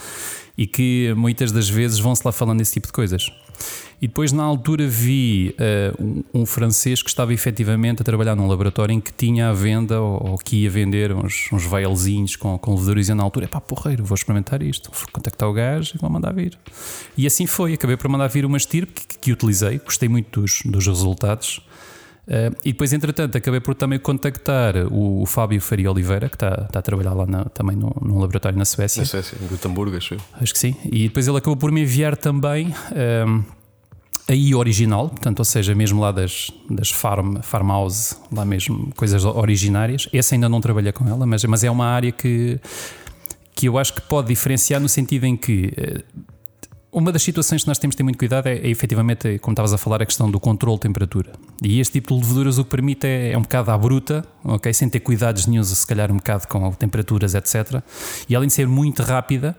[0.57, 3.29] E que muitas das vezes vão-se lá falando desse tipo de coisas.
[4.01, 8.93] E depois, na altura, vi uh, um, francês que estava efetivamente a trabalhar num laboratório
[8.93, 12.73] em que tinha à venda ou, ou que ia vender uns, uns vailzinhos com, com
[12.73, 13.09] leveduras.
[13.09, 14.91] E na altura, pá, porreiro, vou experimentar isto.
[14.93, 16.57] Vou contactar o gajo e vou mandar vir.
[17.17, 17.73] E assim foi.
[17.73, 21.61] Acabei por mandar vir uma estirpe que, que utilizei, gostei muito dos, dos resultados.
[22.27, 26.65] Uh, e depois, entretanto, acabei por também contactar o, o Fábio Faria Oliveira, que está,
[26.65, 29.01] está a trabalhar lá na, também num, num, laboratório na Suécia.
[29.01, 30.19] Na Suécia, em Gutenberg, acho eu.
[30.41, 30.75] Acho que sim.
[30.85, 32.69] E depois ele acabou por me enviar também.
[32.69, 33.45] Uh,
[34.27, 39.23] a I original, portanto, ou seja, mesmo lá das, das farm, farmhouse, lá mesmo, coisas
[39.23, 40.09] originárias.
[40.11, 42.59] Essa ainda não trabalhei com ela, mas, mas é uma área que,
[43.53, 46.03] que eu acho que pode diferenciar no sentido em que eh,
[46.95, 49.73] uma das situações que nós temos de ter muito cuidado é, é efetivamente, como estavas
[49.73, 51.33] a falar, a questão do controle de temperatura.
[51.61, 54.73] E este tipo de leveduras o que permite é, é um bocado à bruta, ok?
[54.73, 57.83] Sem ter cuidados nenhum, se calhar um bocado com temperaturas, etc.
[58.29, 59.57] E além de ser muito rápida,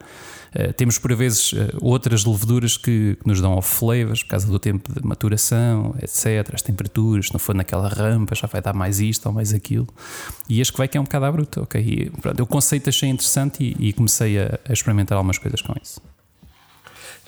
[0.54, 4.58] uh, temos por vezes uh, outras leveduras que, que, nos dão off-flavors por causa do
[4.58, 6.54] tempo de maturação, etc.
[6.54, 9.86] As temperaturas, se não for naquela rampa, já vai dar mais isto ou mais aquilo.
[10.48, 11.78] E este que vai que é um bocado à bruta, ok?
[11.82, 15.74] E, pronto, o conceito achei interessante e, e comecei a, a experimentar algumas coisas com
[15.82, 16.00] isso.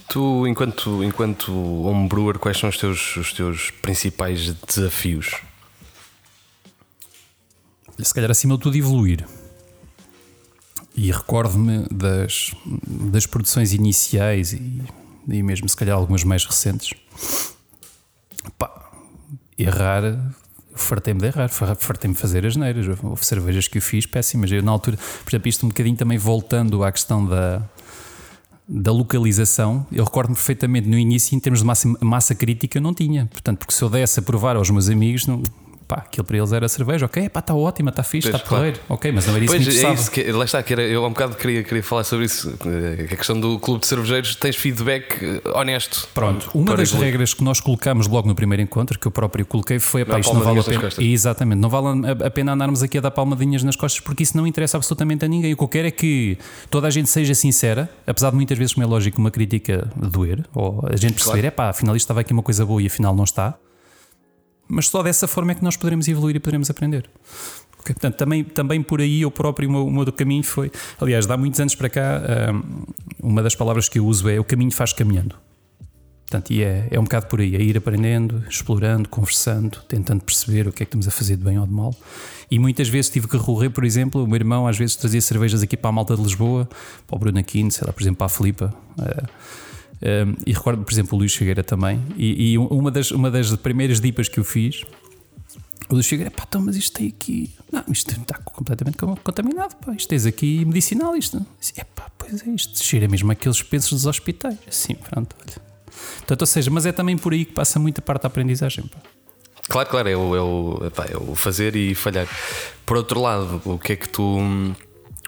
[0.08, 5.42] Tu, enquanto, enquanto homebrewer, quais são os teus, os teus principais desafios?
[8.02, 9.26] Se calhar acima de tudo evoluir.
[10.96, 14.82] E recordo-me das, das produções iniciais e,
[15.28, 16.94] e mesmo se calhar algumas mais recentes.
[18.58, 18.90] Pá,
[19.58, 20.34] errar
[20.78, 22.86] fartei-me de errar, fartei-me de fazer as neiras.
[23.02, 24.50] Houve cervejas que eu fiz péssimas.
[24.50, 27.68] Eu, na altura, por exemplo, isto um bocadinho também voltando à questão da,
[28.68, 33.26] da localização, eu recordo-me perfeitamente no início, em termos de massa, massa crítica, não tinha.
[33.26, 35.42] Portanto, porque se eu desse a provar aos meus amigos, não,
[35.88, 39.10] pá, aquilo para eles era cerveja, ok, pá, está ótima, está fixe, está porreiro, ok,
[39.10, 41.02] mas não era isso pois, que me é isso que, Lá está, que era, eu
[41.02, 44.36] há um bocado queria, queria falar sobre isso, eh, a questão do clube de cervejeiros,
[44.36, 46.06] tens feedback eh, honesto.
[46.14, 49.78] Pronto, uma das regras que nós colocámos logo no primeiro encontro, que eu próprio coloquei,
[49.78, 50.88] foi, pá, isto não vale a pena.
[50.98, 54.46] Exatamente, não vale a pena andarmos aqui a dar palmadinhas nas costas, porque isso não
[54.46, 55.54] interessa absolutamente a ninguém.
[55.54, 56.36] O que eu quero é que
[56.68, 60.44] toda a gente seja sincera, apesar de muitas vezes, como é lógico, uma crítica doer,
[60.54, 61.56] ou a gente perceber, é claro.
[61.56, 63.56] pá, afinal isto estava aqui uma coisa boa e afinal não está
[64.68, 67.08] mas só dessa forma é que nós poderemos evoluir e poderemos aprender.
[67.80, 70.70] Okay, portanto, também, também por aí eu próprio, o meu, caminho foi.
[71.00, 72.22] Aliás, há muitos anos para cá,
[73.22, 75.36] uma das palavras que eu uso é o caminho faz caminhando.
[76.28, 80.68] Portanto, e é, é um bocado por aí, é ir aprendendo, explorando, conversando, tentando perceber
[80.68, 81.94] o que é que estamos a fazer de bem ou de mal.
[82.50, 85.62] E muitas vezes tive que recorrer, por exemplo, o meu irmão às vezes trazia cervejas
[85.62, 86.68] aqui para a malta de Lisboa,
[87.06, 88.74] para o Bruno Aquino, sei lá, por exemplo, para a Filipa.
[88.98, 89.28] Uh,
[90.00, 92.02] um, e recordo, por exemplo, o Luís Figueira também.
[92.16, 94.84] E, e, uma, das, uma das primeiras dipas que eu fiz
[95.88, 97.54] O do Chega, pá, então, mas isto tem aqui.
[97.72, 99.92] Não, isto está completamente contaminado, pá.
[99.92, 101.44] Isto tens aqui medicinal, isto.
[101.76, 104.58] É pá, pois é, isto cheira mesmo aqueles pensos dos hospitais.
[104.68, 105.68] Assim, pronto, olha.
[106.18, 108.98] Portanto, ou seja, mas é também por aí que passa muita parte da aprendizagem, pá.
[109.68, 110.78] Claro, claro, é o, é, o,
[111.10, 112.26] é o fazer e falhar.
[112.86, 114.38] Por outro lado, o que é que tu.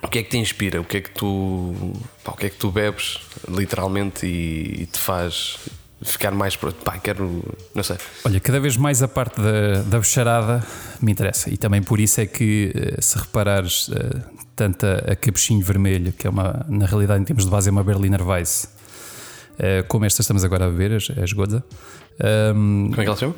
[0.03, 0.81] O que é que te inspira?
[0.81, 1.93] O que é que tu.
[2.23, 5.57] Pá, o que é que tu bebes, literalmente, e, e te faz
[6.01, 6.55] ficar mais.
[6.55, 7.43] Pá, quero.
[7.75, 7.97] Não sei.
[8.25, 10.61] Olha, cada vez mais a parte da, da
[11.01, 11.49] me interessa.
[11.49, 14.21] E também por isso é que, eh, se reparares, eh,
[14.55, 17.71] tanto a, a Capuchinho Vermelho, que é uma, na realidade, em termos de base, é
[17.71, 18.67] uma Berliner Weiss,
[19.59, 21.63] eh, como esta estamos agora a beber, as, as Godza.
[22.53, 23.35] Um, como é que ela se chama?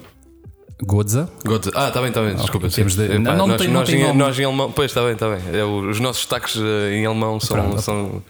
[0.81, 1.29] Godza.
[1.45, 1.71] Godza.
[1.75, 2.67] Ah, está bem, está bem, desculpa.
[2.67, 3.19] Okay, de...
[3.19, 4.71] não, não, nós, tem, nós, em, nós, em, alemão.
[4.71, 5.41] Pois, está bem, está bem.
[5.53, 6.55] É, os nossos destaques
[6.91, 8.23] em alemão são, são.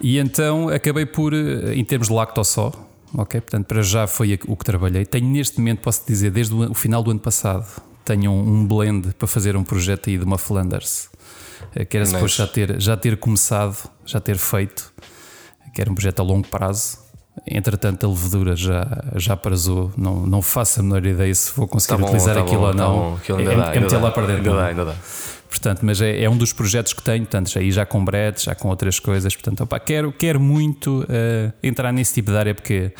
[0.00, 2.72] E então acabei por, em termos de lacto só,
[3.14, 3.40] ok?
[3.40, 5.04] Portanto, para já foi o que trabalhei.
[5.04, 7.66] Tenho neste momento, posso dizer, desde o final do ano passado,
[8.04, 11.08] tenho um blend para fazer um projeto aí de uma Flanders,
[11.74, 14.92] eh, que era depois já ter, já ter começado, já ter feito,
[15.74, 16.98] que era um projeto a longo prazo.
[17.46, 19.92] Entretanto, a levedura já, já prazou.
[19.96, 22.66] Não, não faço a menor ideia se vou conseguir tá bom, utilizar tá aquilo bom,
[22.66, 23.18] ou tá não.
[23.18, 24.50] Tá é, dá, é meter lá para dentro.
[24.50, 24.94] Ainda dá, ainda dá.
[25.48, 28.54] Portanto, mas é, é, um dos projetos que tenho, portanto, aí já com bretes, já
[28.54, 29.34] com outras coisas.
[29.34, 32.92] Portanto, opa, quero, quero muito uh, entrar nesse tipo de área porque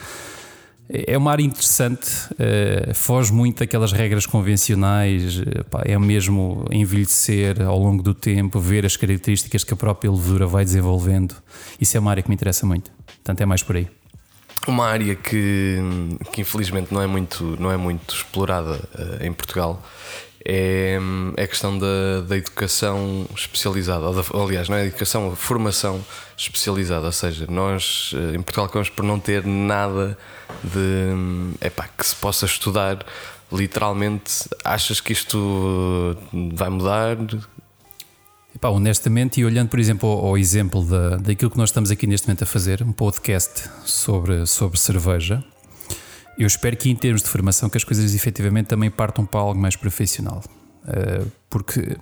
[0.89, 7.79] é uma área interessante, uh, foge muito daquelas regras convencionais, opa, é mesmo envelhecer ao
[7.79, 11.35] longo do tempo, ver as características que a própria levedura vai desenvolvendo.
[11.81, 12.91] Isso é uma área que me interessa muito.
[13.07, 13.89] Portanto, é mais por aí.
[14.67, 15.79] Uma área que,
[16.33, 19.83] que infelizmente não é muito, não é muito explorada uh, em Portugal
[20.49, 20.97] é,
[21.37, 26.01] é a questão da, da educação especializada, da, aliás, não é educação, a formação
[26.37, 27.07] especializada.
[27.07, 30.17] Ou seja, nós eh, em Portugal acabamos por não ter nada
[30.63, 33.05] de epá, que se possa estudar.
[33.53, 36.17] Literalmente, achas que isto
[36.53, 37.17] vai mudar?
[38.67, 42.05] Epá, honestamente, e olhando, por exemplo, ao, ao exemplo da, daquilo que nós estamos aqui
[42.05, 45.45] neste momento a fazer, um podcast sobre, sobre cerveja,
[46.37, 49.61] eu espero que, em termos de formação, que as coisas efetivamente também partam para algo
[49.61, 50.43] mais profissional.
[50.83, 51.97] Uh, porque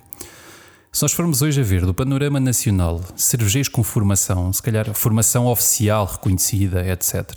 [0.91, 5.45] se nós formos hoje a ver do panorama nacional cervejeiros com formação, se calhar formação
[5.45, 7.31] oficial reconhecida, etc.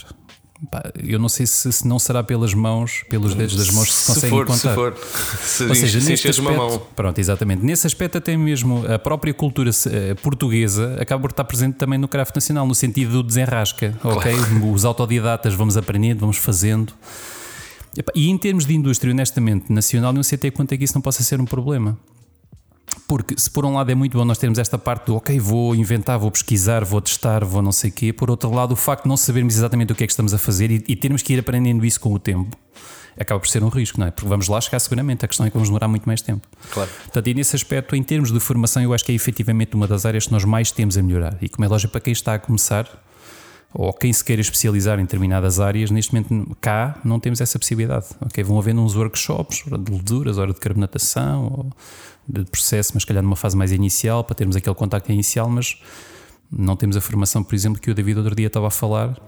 [1.06, 4.00] Eu não sei se, se, não será pelas mãos, pelos dedos das mãos que se,
[4.00, 4.68] se conseguem for, contar.
[4.70, 4.96] Se for,
[5.42, 6.82] se Ou seja, neste aspecto, uma mão.
[6.96, 7.64] pronto, exatamente.
[7.64, 12.08] Nesse aspecto até mesmo a própria cultura eh, portuguesa acaba por estar presente também no
[12.08, 14.18] craft nacional, no sentido do desenrasca, claro.
[14.18, 14.34] ok?
[14.72, 16.92] Os autodidatas vamos aprendendo, vamos fazendo.
[18.14, 21.02] E em termos de indústria, honestamente, nacional, não sei até quanto é que isso não
[21.02, 21.96] possa ser um problema.
[23.08, 25.74] Porque se por um lado é muito bom nós termos esta parte do ok, vou
[25.74, 29.04] inventar, vou pesquisar, vou testar, vou não sei o quê, por outro lado, o facto
[29.04, 31.32] de não sabermos exatamente o que é que estamos a fazer e, e termos que
[31.32, 32.56] ir aprendendo isso com o tempo
[33.18, 34.10] acaba por ser um risco, não é?
[34.10, 36.46] Porque vamos lá chegar seguramente, a questão é que vamos demorar muito mais tempo.
[36.70, 36.88] Claro.
[37.04, 40.06] Portanto, e nesse aspecto, em termos de formação, eu acho que é efetivamente uma das
[40.06, 41.36] áreas que nós mais temos a melhorar.
[41.40, 42.86] E como é lógico para quem está a começar,
[43.74, 48.06] ou quem se queira especializar em determinadas áreas, neste momento cá não temos essa possibilidade.
[48.26, 48.44] Okay?
[48.44, 51.72] Vão havendo uns workshops, hora de leveduras, hora de carbonatação, ou
[52.28, 55.80] de processo, mas calhar numa fase mais inicial, para termos aquele contacto inicial, mas
[56.50, 59.18] não temos a formação, por exemplo, que o David outro dia estava a falar.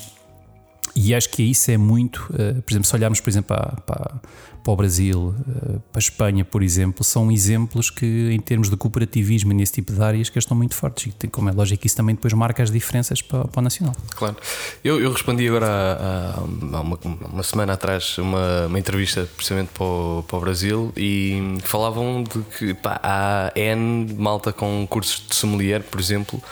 [0.94, 4.20] E acho que isso é muito, uh, por exemplo, se olharmos, por exemplo, para, para,
[4.62, 8.76] para o Brasil, uh, para a Espanha, por exemplo, são exemplos que, em termos de
[8.76, 11.12] cooperativismo nesse tipo de áreas, que estão muito fortes.
[11.22, 13.94] E, como é lógico, isso também depois marca as diferenças para, para o nacional.
[14.14, 14.36] Claro.
[14.84, 16.98] Eu, eu respondi agora há, há uma,
[17.32, 22.40] uma, semana atrás uma, uma entrevista, precisamente para o, para o Brasil, e falavam de
[22.58, 26.42] que pá, há N malta com cursos de sommelier, por exemplo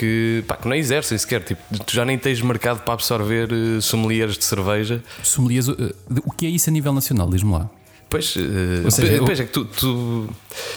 [0.00, 1.44] que, pá, que não exercem sequer.
[1.44, 5.02] Tipo, tu já nem tens mercado para absorver uh, sommeliers de cerveja.
[5.22, 7.28] Sommeliers, uh, o que é isso a nível nacional?
[7.28, 7.68] Diz-me lá.
[8.10, 10.28] Pois, uh, seja, pois é que tu, tu,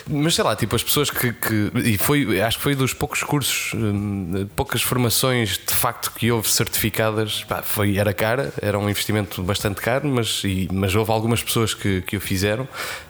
[0.08, 1.34] Mas sei lá, tipo, as pessoas que.
[1.34, 6.32] que e foi, acho que foi dos poucos cursos, um, poucas formações de facto que
[6.32, 7.44] houve certificadas.
[7.46, 11.74] Pá, foi, era cara, era um investimento bastante caro, mas, e, mas houve algumas pessoas
[11.74, 12.68] que, que o fizeram.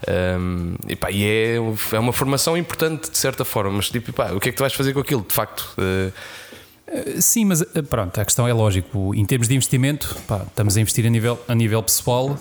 [0.08, 1.56] Um, e, pá, e é,
[1.92, 4.62] é uma formação importante de certa forma, mas tipo, pá, o que é que tu
[4.62, 5.26] vais fazer com aquilo?
[5.28, 5.70] De facto.
[5.78, 6.12] Uh, eh,
[7.20, 9.14] sim, mas eh, pronto, a questão é lógico.
[9.16, 12.38] Em termos de investimento, pá, estamos a investir a nível, a nível pessoal uh,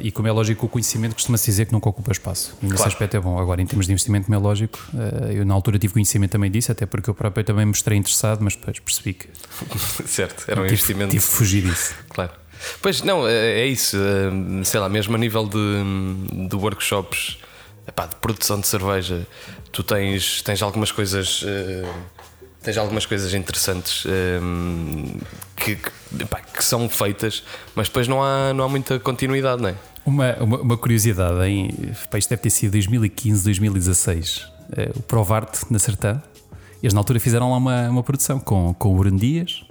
[0.00, 2.56] e, como é lógico, o conhecimento costuma-se dizer que nunca ocupa espaço.
[2.62, 2.92] E nesse claro.
[2.92, 3.38] aspecto é bom.
[3.38, 6.50] Agora, em termos de investimento, como é lógico, uh, eu na altura tive conhecimento também
[6.50, 9.28] disso, até porque eu próprio também me mostrei interessado, mas depois percebi que.
[10.06, 11.10] certo, era um tive, investimento.
[11.10, 11.94] Tive de fugir disso.
[12.08, 12.32] Claro.
[12.80, 13.96] Pois não, é, é isso.
[14.64, 17.38] Sei lá, mesmo a nível de, de workshops
[17.86, 19.26] epá, de produção de cerveja,
[19.70, 21.44] tu tens, tens algumas coisas
[22.64, 24.04] tens algumas coisas interessantes
[24.42, 25.18] hum,
[25.56, 29.68] que, que, pá, que, são feitas, mas depois não há, não há muita continuidade, não
[29.68, 29.74] é?
[30.04, 31.36] Uma, uma, uma curiosidade,
[32.10, 34.46] pá, isto deve ter sido 2015, 2016.
[34.76, 36.22] Eh, o Provarte na Sertã,
[36.82, 39.64] eles na altura fizeram lá uma, uma produção com, com o Bruno Dias.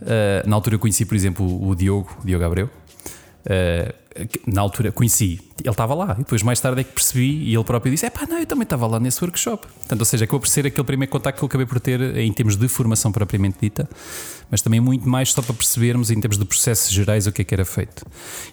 [0.00, 2.66] Uh, na altura eu conheci, por exemplo, o Diogo, o Diogo Abreu.
[2.66, 4.01] Uh,
[4.46, 7.64] na altura conheci, ele estava lá, e depois mais tarde é que percebi e ele
[7.64, 9.66] próprio disse: É pá, não, eu também estava lá nesse workshop.
[9.66, 12.32] Portanto, ou seja, acabou por ser aquele primeiro contacto que eu acabei por ter em
[12.32, 13.88] termos de formação propriamente dita,
[14.50, 17.44] mas também muito mais só para percebermos em termos de processos gerais o que é
[17.44, 18.04] que era feito.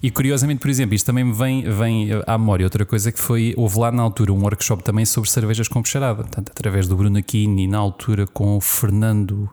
[0.02, 3.54] E curiosamente, por exemplo, isto também me vem, vem à memória outra coisa que foi:
[3.58, 7.60] houve lá na altura um workshop também sobre cervejas com portanto, através do Bruno Aquino
[7.60, 9.50] e na altura com o Fernando.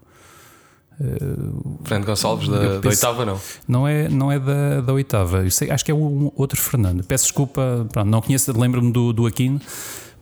[1.00, 3.40] Uh, Fernando Gonçalves da, penso, da, oitava, não?
[3.68, 5.48] Não é, não é da, da oitava.
[5.50, 7.04] Sei, acho que é um outro Fernando.
[7.04, 9.60] Peço desculpa, pronto, não conheço, lembro-me do, do Aquino.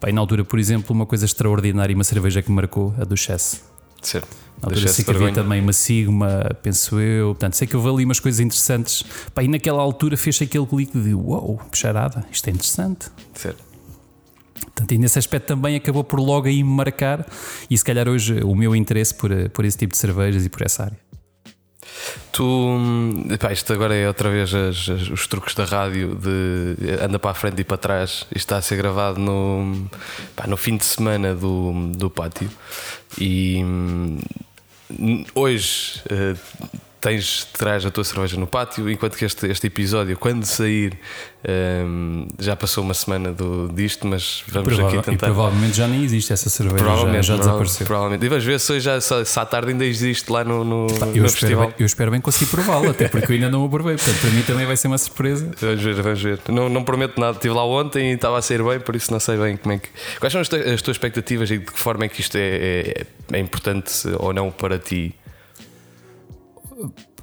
[0.01, 3.17] Pá, na altura, por exemplo, uma coisa extraordinária, uma cerveja que me marcou, a do
[3.17, 3.63] Chess.
[4.03, 4.29] Certo.
[4.61, 7.29] Na altura sei que havia também uma Sigma, penso eu.
[7.29, 9.05] Portanto, sei que houve ali umas coisas interessantes.
[9.35, 13.07] Pá, e naquela altura fez aquele clique de uau, wow, puxarada, isto é interessante.
[13.35, 13.74] Certo.
[14.61, 17.27] Portanto, e nesse aspecto também acabou por logo aí me marcar
[17.69, 20.63] e se calhar hoje o meu interesse por, por esse tipo de cervejas e por
[20.63, 20.99] essa área.
[22.33, 22.45] Tu,
[23.39, 27.31] pá, isto agora é outra vez as, as, os truques da rádio de anda para
[27.31, 28.27] a frente e para trás.
[28.35, 29.89] Isto está a ser gravado no,
[30.47, 32.51] no fim de semana do, do pátio.
[33.19, 34.19] E hum,
[35.35, 36.39] hoje uh,
[37.05, 40.99] tens, traz a tua cerveja no pátio, enquanto que este, este episódio, quando sair,
[41.87, 45.27] um, já passou uma semana do, disto, mas vamos Provável, aqui tentar.
[45.27, 47.87] E provavelmente já nem existe essa cerveja, provavelmente, já, já desapareceu.
[47.87, 48.25] Provavelmente.
[48.25, 51.05] E vamos ver se já, se, à tarde ainda existe lá no, no, eu no
[51.05, 51.67] espero festival.
[51.67, 54.31] Bem, eu espero bem conseguir prová-la, até porque eu ainda não o provei, portanto para
[54.31, 55.51] mim também vai ser uma surpresa.
[55.61, 56.41] Vamos ver, vamos ver.
[56.49, 59.21] Não, não prometo nada, estive lá ontem e estava a sair bem, por isso não
[59.21, 59.91] sei bem como é que.
[60.19, 63.07] Quais são as, as tuas expectativas e de que forma é que isto é, é,
[63.31, 65.15] é importante ou não para ti?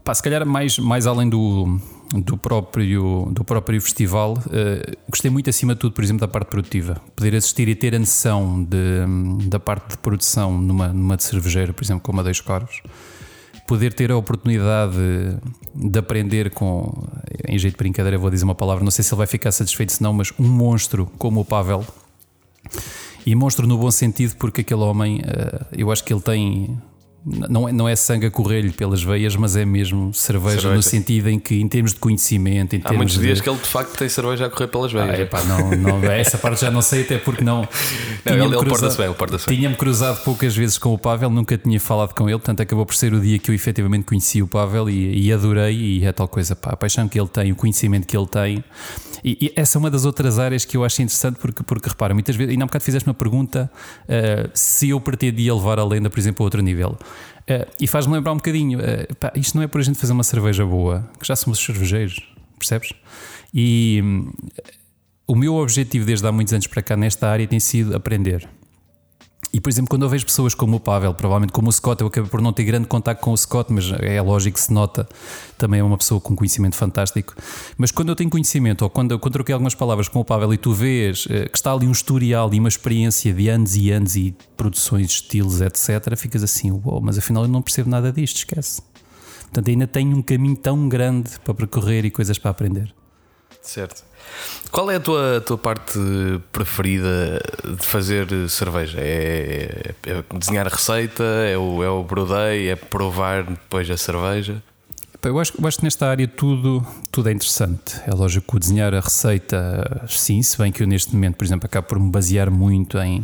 [0.03, 1.79] Pá, se calhar mais, mais além do,
[2.15, 6.47] do, próprio, do próprio festival, uh, gostei muito acima de tudo, por exemplo, da parte
[6.47, 6.99] produtiva.
[7.15, 11.71] Poder assistir e ter a noção de, da parte de produção numa, numa de cervejeira,
[11.71, 12.81] por exemplo, como a Dois Coros.
[13.67, 17.07] Poder ter a oportunidade de, de aprender com,
[17.47, 19.93] em jeito de brincadeira, vou dizer uma palavra, não sei se ele vai ficar satisfeito
[19.93, 21.85] se não, mas um monstro como o Pavel.
[23.23, 26.81] E monstro no bom sentido, porque aquele homem, uh, eu acho que ele tem
[27.23, 30.81] não é, não é sangue a correr-lhe pelas veias, mas é mesmo cerveja, cerveja, no
[30.81, 32.75] sentido em que, em termos de conhecimento.
[32.75, 33.21] Em Há muitos de...
[33.21, 35.29] dias que ele de facto tem cerveja a correr pelas veias.
[35.31, 37.67] Ah, não, não, essa parte já não sei, até porque não.
[38.25, 39.55] não ele, ele porta-se bem, ele porta-se bem.
[39.55, 42.95] Tinha-me cruzado poucas vezes com o Pavel, nunca tinha falado com ele, portanto acabou por
[42.95, 45.75] ser o dia que eu efetivamente conheci o Pavel e, e adorei.
[45.75, 48.63] E é tal coisa, pá, a paixão que ele tem, o conhecimento que ele tem.
[49.23, 52.13] E, e, essa é uma das outras áreas que eu acho interessante, porque, porque repara,
[52.13, 53.71] muitas vezes, ainda há um bocado fizeste uma pergunta
[54.03, 56.97] uh, se eu pretendia levar a lenda, por exemplo, a outro nível.
[57.41, 60.13] Uh, e faz-me lembrar um bocadinho, uh, pá, isto não é por a gente fazer
[60.13, 62.19] uma cerveja boa, que já somos cervejeiros,
[62.57, 62.93] percebes?
[63.53, 64.31] E um,
[65.27, 68.47] o meu objetivo desde há muitos anos para cá nesta área tem sido aprender.
[69.53, 72.07] E, por exemplo, quando eu vejo pessoas como o Pavel, provavelmente como o Scott, eu
[72.07, 75.07] acabo por não ter grande contato com o Scott, mas é lógico que se nota,
[75.57, 77.35] também é uma pessoa com conhecimento fantástico.
[77.77, 80.57] Mas quando eu tenho conhecimento, ou quando, quando troquei algumas palavras com o Pavel e
[80.57, 84.15] tu vês eh, que está ali um historial e uma experiência de anos e anos
[84.15, 88.81] e produções, estilos, etc., ficas assim, uau, mas afinal eu não percebo nada disto, esquece.
[89.41, 92.93] Portanto, ainda tenho um caminho tão grande para percorrer e coisas para aprender.
[93.61, 94.03] Certo.
[94.71, 95.99] Qual é a tua, tua parte
[96.51, 97.41] preferida
[97.77, 98.97] de fazer cerveja?
[98.99, 101.23] É, é desenhar a receita?
[101.23, 102.69] É o, é o brodei?
[102.69, 104.63] É provar depois a cerveja?
[105.23, 108.01] Eu acho, eu acho que nesta área tudo, tudo é interessante.
[108.07, 111.67] É lógico que desenhar a receita, sim, se bem que eu neste momento, por exemplo,
[111.67, 113.23] acabo por me basear muito em,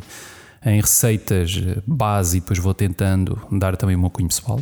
[0.63, 4.59] em receitas base e depois vou tentando dar também o meu cunho pessoal.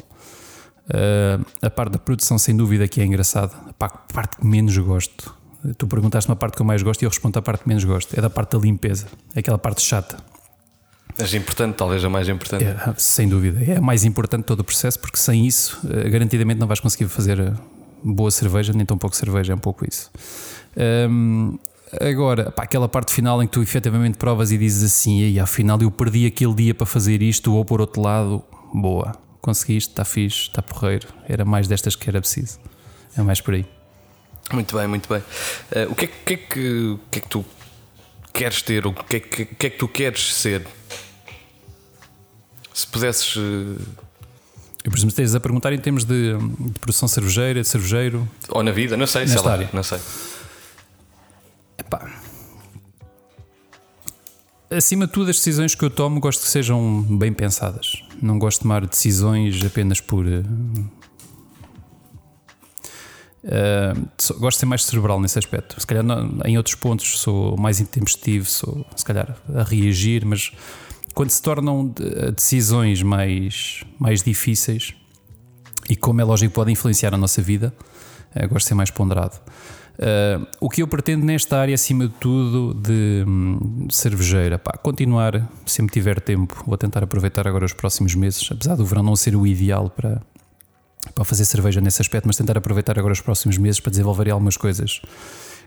[0.87, 3.51] Uh, a parte da produção, sem dúvida, que é engraçada.
[3.67, 5.35] A parte que menos gosto
[5.77, 7.83] Tu perguntaste uma parte que eu mais gosto e eu respondo a parte que menos
[7.83, 8.17] gosto.
[8.17, 10.17] É da parte da limpeza, aquela parte chata.
[11.17, 12.65] Mas importante, talvez a mais importante.
[12.65, 13.63] É, sem dúvida.
[13.63, 16.81] É a mais importante de todo o processo, porque sem isso, eh, garantidamente não vais
[16.81, 17.53] conseguir fazer eh,
[18.03, 20.11] boa cerveja, nem tão pouco cerveja, é um pouco isso.
[22.01, 25.79] Agora, pá, aquela parte final em que tu efetivamente provas e dizes assim, e afinal
[25.81, 30.41] eu perdi aquele dia para fazer isto, ou por outro lado, boa, conseguiste, está fixe,
[30.41, 31.07] está porreiro.
[31.27, 32.59] Era mais destas que era preciso.
[33.17, 33.65] É mais por aí.
[34.51, 35.19] Muito bem, muito bem.
[35.19, 37.45] Uh, o que é, que, é que, o que é que tu
[38.31, 38.85] queres ter?
[38.85, 40.67] O que é que, que, é que tu queres ser?
[42.73, 43.35] Se pudesses.
[43.35, 43.77] Uh...
[44.83, 48.27] Eu presumo que estejas a perguntar em termos de, de, produção cervejeira, de cervejeiro.
[48.49, 49.69] Ou na vida, não sei, Nesta sei lá, área.
[49.73, 49.99] não sei.
[51.79, 52.07] Epá.
[54.69, 58.03] acima de tudo, as decisões que eu tomo gosto que sejam bem pensadas.
[58.21, 60.25] Não gosto de tomar decisões apenas por.
[63.45, 65.79] Uh, uh, gosto de ser mais cerebral nesse aspecto.
[65.79, 70.51] Se calhar não, em outros pontos sou mais intempestivo, sou se calhar a reagir, mas
[71.13, 71.93] quando se tornam
[72.35, 74.95] decisões mais, mais difíceis
[75.89, 77.73] e como é lógico pode influenciar a nossa vida,
[78.35, 79.39] uh, gosto de ser mais ponderado.
[79.95, 85.49] Uh, o que eu pretendo nesta área, acima de tudo, de, hum, cervejeira, pá, continuar,
[85.65, 89.35] sempre tiver tempo, vou tentar aproveitar agora os próximos meses, apesar do verão não ser
[89.35, 90.21] o ideal para,
[91.13, 94.57] para fazer cerveja nesse aspecto, mas tentar aproveitar agora os próximos meses para desenvolver algumas
[94.57, 95.01] coisas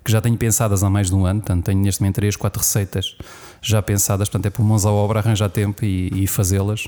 [0.04, 2.60] que já tenho pensadas há mais de um ano, portanto tenho neste momento 3, 4
[2.60, 3.16] receitas
[3.60, 6.86] já pensadas, portanto é por mãos à obra arranjar tempo e, e fazê-las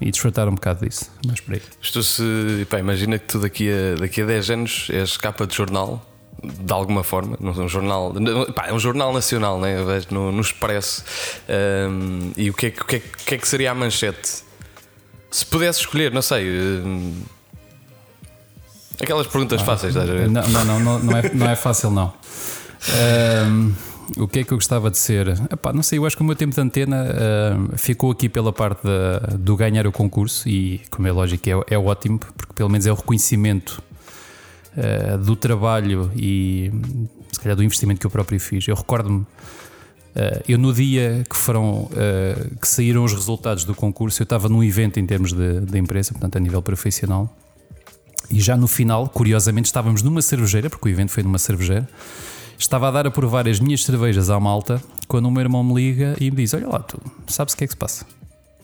[0.00, 1.62] e desfrutar um bocado disso, mais por aí.
[1.82, 6.06] Se, pá, imagina que tu daqui a, daqui a 10 anos és capa de jornal
[6.42, 8.12] de alguma forma, um jornal,
[8.54, 9.76] pá, é um jornal nacional, né?
[10.10, 11.04] no, no Expresso.
[11.48, 14.42] Um, e o que, é, o, que é, o que é que seria a manchete?
[15.30, 16.48] Se pudesse escolher, não sei.
[16.50, 17.22] Um,
[19.00, 20.28] aquelas perguntas ah, fáceis, estás a ver?
[20.28, 22.12] Não, não, não, não, é, não é fácil, não.
[23.48, 23.72] Um,
[24.18, 25.28] o que é que eu gostava de ser?
[25.50, 28.52] Epá, não sei, eu acho que o meu tempo de antena uh, ficou aqui pela
[28.52, 28.82] parte
[29.38, 32.92] do ganhar o concurso e, como é lógico, é, é ótimo, porque pelo menos é
[32.92, 33.82] o reconhecimento
[34.76, 36.70] uh, do trabalho e
[37.32, 38.66] se calhar do investimento que eu próprio fiz.
[38.68, 39.26] Eu recordo-me, uh,
[40.46, 44.62] eu no dia que foram uh, que saíram os resultados do concurso, eu estava num
[44.62, 47.34] evento em termos de, de empresa, portanto a nível profissional,
[48.32, 51.86] e já no final, curiosamente, estávamos numa cervejeira, porque o evento foi numa cervejeira.
[52.58, 55.74] Estava a dar a provar as minhas cervejas à malta quando o meu irmão me
[55.74, 58.06] liga e me diz: Olha lá, tu sabes o que é que se passa?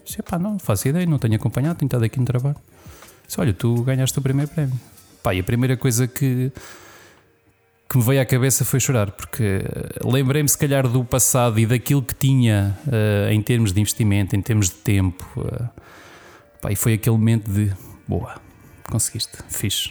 [0.06, 2.56] Disse: Pá, não faço ideia, não tenho acompanhado, tenho estado aqui no trabalho.
[3.26, 4.80] Disse, Olha, tu ganhaste o primeiro prémio.
[5.22, 6.50] Pá, e a primeira coisa que,
[7.90, 9.62] que me veio à cabeça foi chorar, porque
[10.02, 14.40] lembrei-me, se calhar, do passado e daquilo que tinha uh, em termos de investimento, em
[14.40, 15.26] termos de tempo.
[15.36, 15.68] Uh,
[16.62, 17.70] pá, e foi aquele momento de
[18.06, 18.47] boa,
[18.90, 19.90] conseguiste, fixe.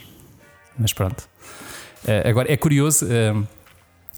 [0.77, 1.27] Mas pronto.
[2.03, 3.05] Uh, agora, é curioso.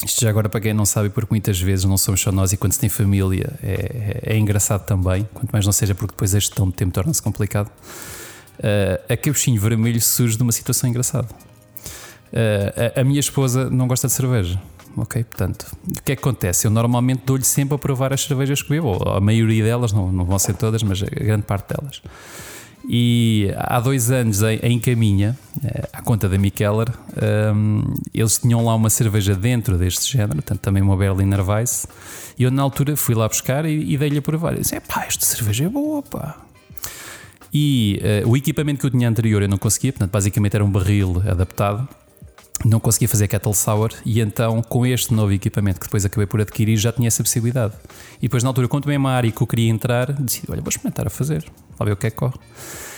[0.05, 2.57] Isto já agora para quem não sabe, porque muitas vezes não somos só nós e
[2.57, 6.34] quando se tem família é, é, é engraçado também, quanto mais não seja porque depois
[6.34, 7.69] a gestão de tempo torna-se complicado
[8.59, 11.27] uh, a capuchinho vermelho surge de uma situação engraçada.
[12.32, 14.61] Uh, a, a, minha esposa não gosta de cerveja.
[14.95, 16.67] Ok, portanto, o que é que acontece?
[16.67, 20.25] Eu normalmente dou-lhe sempre a provar as cervejas que bebo, a maioria delas, não, não
[20.25, 22.01] vão ser todas, mas a grande parte delas.
[22.91, 28.39] E há dois anos, em, em Caminha, eh, à conta da Mikeller, um, ehm, eles
[28.39, 31.85] tinham lá uma cerveja dentro deste género, portanto, também uma Berliner Weiss.
[32.35, 34.53] E eu, na altura, fui lá buscar e, e dei-lhe a provar.
[34.53, 36.41] Eu disse: pá, esta cerveja é boa, pá.
[37.53, 40.71] E uh, o equipamento que eu tinha anterior eu não conseguia, portanto, basicamente era um
[40.71, 41.87] barril adaptado.
[42.66, 46.41] Não conseguia fazer kettle sour e então com este novo equipamento que depois acabei por
[46.41, 47.74] adquirir já tinha essa possibilidade.
[48.18, 50.70] E depois na altura, quando tomei uma área que eu queria entrar, decidi, olha, vou
[50.70, 51.45] experimentar a fazer,
[51.80, 52.38] lá ver o que é que corre.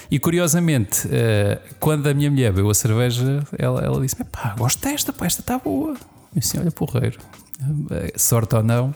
[0.09, 4.81] E curiosamente, uh, quando a minha mulher bebeu a cerveja, ela, ela disse: pá, gosto
[4.81, 5.91] desta, pá, esta está boa.
[5.91, 5.97] Eu
[6.35, 7.17] disse: olha, porreiro,
[7.61, 8.93] uh, sorte ou não,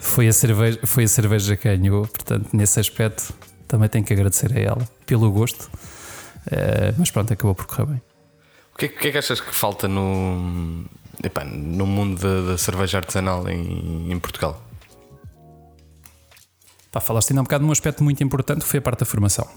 [0.00, 3.32] foi a cerveja, foi a cerveja que ganhou, portanto, nesse aspecto
[3.66, 5.70] também tenho que agradecer a ela pelo gosto.
[6.46, 8.07] Uh, mas pronto, acabou por correr bem.
[8.78, 10.84] O que é, que, é que achas que falta no,
[11.24, 14.62] epá, no mundo da, cerveja artesanal em, em Portugal?
[16.92, 19.48] Pá, falaste ainda um bocado num aspecto muito importante que foi a parte da formação.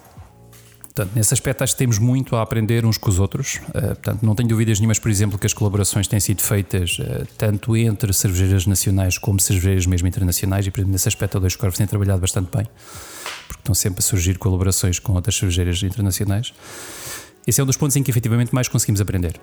[0.81, 3.57] Portanto, nesse aspecto acho que temos muito a aprender uns com os outros.
[3.67, 7.27] Uh, portanto, não tenho dúvidas nenhumas, por exemplo, que as colaborações têm sido feitas uh,
[7.37, 11.55] tanto entre cervejeiras nacionais como cervejeiras mesmo internacionais e, por exemplo, nesse aspecto a Dois
[11.55, 12.67] Corvos têm trabalhado bastante bem
[13.47, 16.53] porque estão sempre a surgir colaborações com outras cervejeiras internacionais.
[17.45, 19.39] Esse é um dos pontos em que efetivamente mais conseguimos aprender.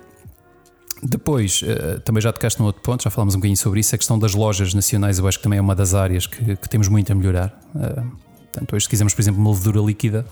[1.01, 3.97] Depois, uh, também já tocaste num outro ponto, já falámos um bocadinho sobre isso, a
[3.97, 6.87] questão das lojas nacionais, eu acho que também é uma das áreas que, que temos
[6.87, 7.57] muito a melhorar.
[7.73, 8.11] Uh,
[8.51, 10.25] portanto, hoje, se quisermos, por exemplo, uma levedura líquida,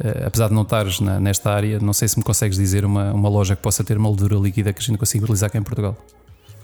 [0.00, 3.12] uh, apesar de não estares na, nesta área, não sei se me consegues dizer uma,
[3.12, 5.62] uma loja que possa ter uma levedura líquida que a gente consiga utilizar cá em
[5.62, 5.96] Portugal.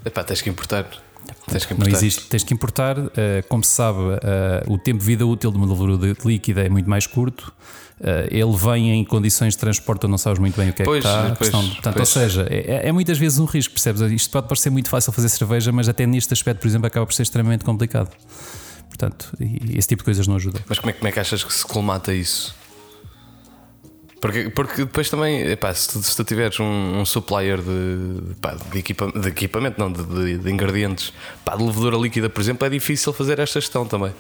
[0.05, 0.87] Epá, tens que importar.
[1.47, 1.91] Tens que importar.
[1.91, 2.97] Não existe, tens que importar.
[3.17, 6.69] Eh, como se sabe, eh, o tempo de vida útil de uma levedura líquida é
[6.69, 7.53] muito mais curto.
[8.01, 10.85] Eh, ele vem em condições de transporte, tu não sabes muito bem o que é
[10.85, 11.23] pois, que está.
[11.27, 12.17] Pois, questão, portanto, pois.
[12.17, 14.01] Ou seja, é, é, muitas vezes um risco, percebes?
[14.13, 17.13] Isto pode parecer muito fácil fazer cerveja, mas até neste aspecto, por exemplo, acaba por
[17.13, 18.11] ser extremamente complicado.
[18.89, 20.61] Portanto, esse tipo de coisas não ajuda.
[20.69, 22.55] Mas como é, como é que achas que se colmata isso?
[24.21, 28.21] Porque, porque depois também, epá, se, tu, se tu tiveres um, um supplier de,
[28.73, 31.13] de, equipa, de, equipamento, não, de, de, ingredientes,
[31.45, 34.13] pá, de levedura líquida, por exemplo, é difícil fazer esta gestão também.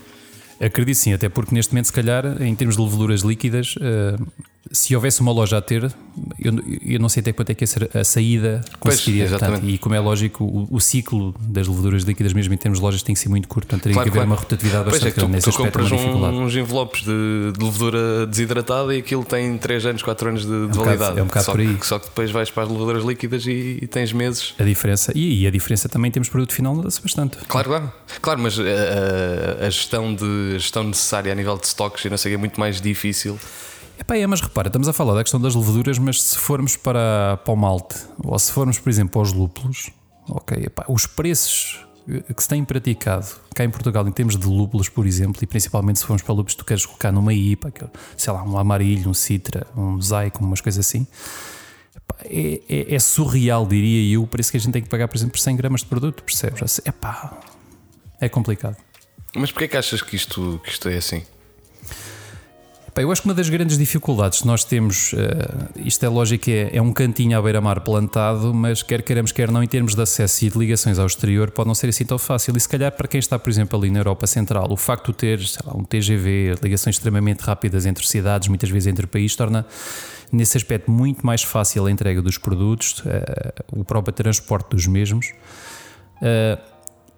[0.60, 4.26] Acredito sim, até porque neste momento, se calhar, em termos de leveduras líquidas, uh,
[4.70, 5.90] se houvesse uma loja a ter,
[6.38, 6.52] eu,
[6.84, 9.26] eu não sei até quanto é que a saída conseguiria.
[9.28, 12.78] Pois, portanto, e como é lógico, o, o, ciclo das leveduras líquidas, mesmo em termos
[12.78, 13.66] de lojas, tem que ser muito curto.
[13.66, 14.30] Portanto, teria claro, que haver claro.
[14.30, 15.44] uma rotatividade pois bastante é, tu, grande.
[15.44, 20.28] Tu compras um, uns envelopes de, de, levedura desidratada e aquilo tem 3 anos, 4
[20.28, 21.18] anos de, é um validade.
[21.18, 21.74] É um bocado só, por aí.
[21.74, 24.54] Que, só que depois vais para as leveduras líquidas e, e tens meses.
[24.58, 27.38] A diferença, e, e, a diferença também temos produto final, muda-se bastante.
[27.48, 27.92] Claro, claro.
[28.20, 32.10] Claro, mas a, a, a, gestão de, a gestão necessária a nível de stocks e
[32.10, 33.38] não sei é muito mais difícil.
[33.98, 37.38] Epá, é, mas repara, estamos a falar da questão das leveduras, mas se formos para,
[37.44, 39.90] para o malte, ou se formos, por exemplo, para os lúpulos,
[40.28, 41.84] ok, epá, os preços
[42.34, 45.98] que se têm praticado cá em Portugal em termos de lúpulos, por exemplo, e principalmente
[45.98, 49.14] se formos para lúpulos que tu queres colocar numa IPA, sei lá, um amarilho, um
[49.14, 51.06] citra, um zaico, umas coisas assim,
[52.24, 55.16] é, é, é, surreal, diria eu, o preço que a gente tem que pagar, por
[55.16, 56.80] exemplo, por 100 gramas de produto, percebes?
[56.84, 57.38] Epá,
[58.20, 58.76] é complicado.
[59.34, 61.22] Mas porquê é que achas que isto, que isto é assim?
[62.96, 65.18] Eu acho que uma das grandes dificuldades que nós temos, uh,
[65.76, 69.62] isto é lógico, é, é um cantinho à beira-mar plantado, mas quer queremos, quer não,
[69.62, 72.56] em termos de acesso e de ligações ao exterior, pode não ser assim tão fácil.
[72.56, 75.18] E se calhar para quem está, por exemplo, ali na Europa Central, o facto de
[75.18, 79.64] ter lá, um TGV, ligações extremamente rápidas entre cidades, muitas vezes entre países, torna
[80.32, 85.32] nesse aspecto muito mais fácil a entrega dos produtos, uh, o próprio transporte dos mesmos.
[86.16, 86.67] Uh,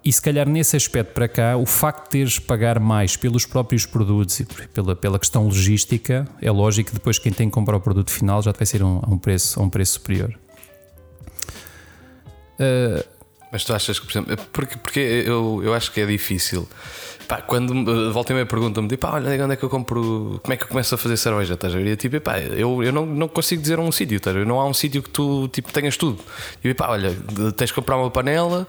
[0.03, 3.85] e se calhar nesse aspecto para cá, o facto de teres pagar mais pelos próprios
[3.85, 7.81] produtos e pela, pela questão logística, é lógico que depois quem tem que comprar o
[7.81, 10.35] produto final já vai ser um, a um preço, um preço superior.
[12.59, 13.05] Uh,
[13.53, 16.67] Mas tu achas que, por exemplo, porque, porque eu, eu acho que é difícil
[17.31, 20.41] pá, quando uh, volta e meia perguntam-me, tipo, pá, olha, onde é que eu compro,
[20.43, 21.55] como é que eu começo a fazer cerveja?
[21.55, 21.87] Estás a ver?
[21.87, 24.47] E tipo, pá, eu, eu não, não consigo dizer um sítio, estás a ver?
[24.47, 26.19] Não há um sítio que tu tipo, tenhas tudo.
[26.65, 27.17] E pá, olha,
[27.57, 28.67] tens que comprar uma panela,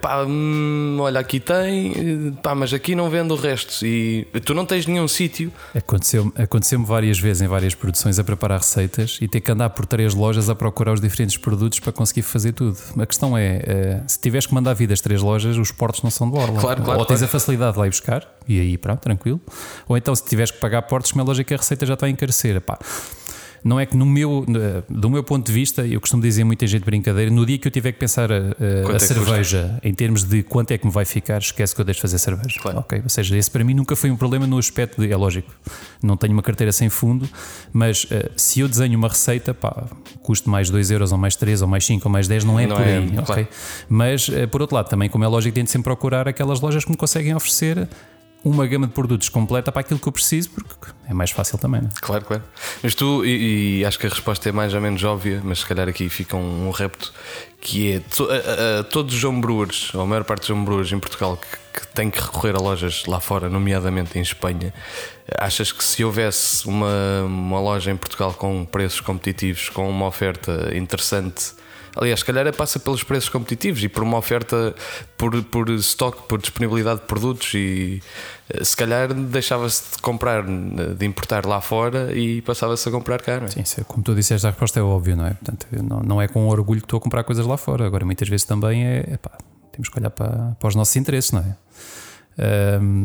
[0.00, 3.84] pá, hum, olha, aqui tem, pá, mas aqui não vendo o resto.
[3.84, 5.52] E tu não tens nenhum sítio.
[5.74, 9.84] Aconteceu-me aconteceu várias vezes em várias produções a preparar receitas e ter que andar por
[9.84, 12.78] três lojas a procurar os diferentes produtos para conseguir fazer tudo.
[12.98, 16.10] A questão é, é se tiveres que mandar vida às três lojas, os portos não
[16.10, 16.60] são de borla.
[16.60, 17.24] Claro, claro, Ou tens claro.
[17.24, 19.40] a facilidade lá buscar, e aí pronto, tranquilo.
[19.88, 22.06] Ou então, se tiveres que pagar portos, como é lógico que a receita já está
[22.06, 22.62] a encarecer.
[23.64, 24.44] Não é que no meu,
[24.88, 27.66] do meu ponto de vista, eu costumo dizer muita gente de brincadeira, no dia que
[27.66, 30.84] eu tiver que pensar a, a, a é cerveja em termos de quanto é que
[30.84, 32.60] me vai ficar, esquece que eu deixo fazer cerveja.
[32.60, 32.80] Claro.
[32.80, 33.00] Okay?
[33.02, 35.52] Ou seja, esse para mim nunca foi um problema no aspecto de, é lógico,
[36.02, 37.28] não tenho uma carteira sem fundo,
[37.72, 39.86] mas uh, se eu desenho uma receita, pá,
[40.22, 42.66] custo mais 2 euros, ou mais 3, ou mais 5, ou mais 10, não é
[42.66, 43.10] não por é, aí.
[43.10, 43.32] Claro.
[43.32, 43.48] Okay?
[43.88, 46.90] Mas, uh, por outro lado, também, como é lógico, tento sempre procurar aquelas lojas que
[46.90, 47.88] me conseguem oferecer
[48.44, 51.80] uma gama de produtos completa para aquilo que eu preciso, porque é mais fácil também,
[51.80, 51.92] não é?
[52.00, 52.42] Claro, claro.
[52.82, 55.66] Mas tu, e, e, acho que a resposta é mais ou menos óbvia, mas se
[55.66, 57.12] calhar aqui fica um, um repto,
[57.60, 60.98] que é to, a, a, todos os homebrewers, ou a maior parte dos homebrewers em
[60.98, 64.72] Portugal que, que têm que recorrer a lojas lá fora, nomeadamente em Espanha,
[65.38, 70.70] achas que se houvesse uma, uma loja em Portugal com preços competitivos, com uma oferta
[70.74, 71.54] interessante
[71.96, 74.74] Aliás, se calhar é passa pelos preços competitivos e por uma oferta
[75.16, 78.02] por, por estoque, por disponibilidade de produtos e
[78.48, 83.20] eh, se calhar deixava-se de comprar, de importar lá fora e passava-se a comprar.
[83.26, 83.64] Não é?
[83.64, 85.34] Sim, como tu disseste, a resposta é óbvia, não é?
[85.34, 87.86] Portanto, não, não é com orgulho que estou a comprar coisas lá fora.
[87.86, 89.30] Agora, muitas vezes também é, epá,
[89.70, 91.56] temos que olhar para, para os nossos interesses, não é?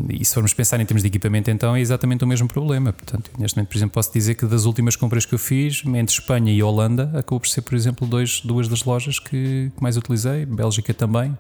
[0.10, 2.94] E se formos pensar em termos de equipamento, então é exatamente o mesmo problema.
[2.94, 6.14] Portanto, neste momento, por exemplo, posso dizer que das últimas compras que eu fiz, entre
[6.14, 10.46] Espanha e Holanda, acabou por ser, por exemplo, dois, duas das lojas que mais utilizei,
[10.46, 11.38] Bélgica também.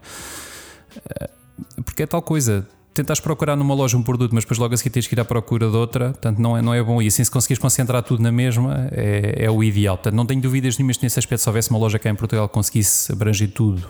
[1.85, 4.89] Porque é tal coisa, tentas procurar numa loja um produto, mas depois logo a seguir
[4.89, 7.01] tens que ir à procura de outra, portanto não é, não é bom.
[7.01, 9.97] E assim, se conseguires concentrar tudo na mesma, é, é o ideal.
[9.97, 11.41] Portanto, não tenho dúvidas nenhumas nesse aspecto.
[11.41, 13.87] Se houvesse uma loja cá em Portugal que conseguisse abranger tudo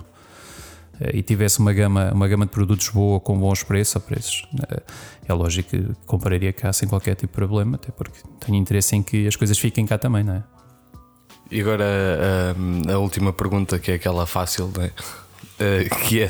[1.14, 4.82] e tivesse uma gama, uma gama de produtos boa com bons preços ou preços, eh,
[5.28, 9.04] é lógico que compraria cá sem qualquer tipo de problema, até porque tenho interesse em
[9.04, 10.44] que as coisas fiquem cá também, não é?
[11.50, 11.86] E agora
[12.88, 14.92] a, a última pergunta, que é aquela fácil, é?
[15.60, 16.30] Eh, que é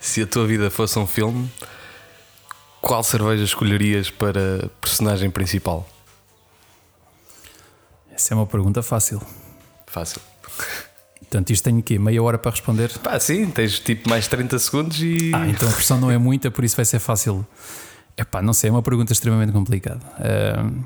[0.00, 1.50] se a tua vida fosse um filme,
[2.80, 5.86] qual cerveja escolherias para personagem principal?
[8.10, 9.20] Essa é uma pergunta fácil.
[9.86, 10.20] Fácil.
[11.20, 12.90] Portanto, isto tenho aqui meia hora para responder.
[12.98, 15.30] Pá, sim, tens tipo mais 30 segundos e.
[15.34, 17.46] Ah, então a pressão não é muita, por isso vai ser fácil.
[18.16, 20.00] É pá, não sei, é uma pergunta extremamente complicada.
[20.18, 20.84] Uh,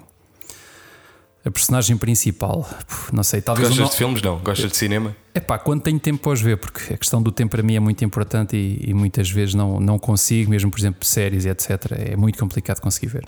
[1.45, 2.67] a personagem principal,
[3.13, 3.69] não sei, talvez.
[3.69, 3.91] Gostas não...
[3.91, 4.23] de filmes?
[4.23, 4.39] Não?
[4.39, 5.15] Gostas de cinema?
[5.35, 7.77] É pá, quando tenho tempo para os ver, porque a questão do tempo para mim
[7.77, 11.49] é muito importante e, e muitas vezes não, não consigo, mesmo por exemplo, séries e
[11.49, 11.93] etc.
[11.93, 13.27] É muito complicado conseguir ver.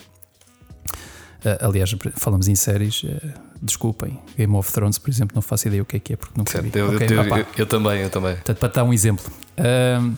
[1.45, 3.21] Uh, aliás, falamos em séries, uh,
[3.63, 6.35] desculpem, Game of Thrones, por exemplo, não faço ideia o que é que é, porque
[6.37, 6.79] nunca certo, vi.
[6.79, 8.35] Eu, okay, eu, eu, eu, também, eu também.
[8.35, 9.25] Portanto, para dar um exemplo.
[9.59, 10.17] Uh,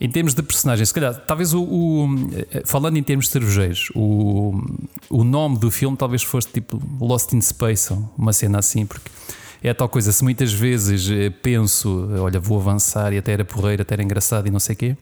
[0.00, 2.08] Em termos de personagens, se calhar, talvez o, o,
[2.64, 4.62] Falando em termos de cervejeiros, o,
[5.10, 9.10] o nome do filme talvez fosse tipo Lost in Space, uma cena assim, porque
[9.60, 10.12] é a tal coisa.
[10.12, 14.46] Se muitas vezes eh, penso, olha, vou avançar e até era porreiro, até era engraçado
[14.46, 14.96] e não sei o quê,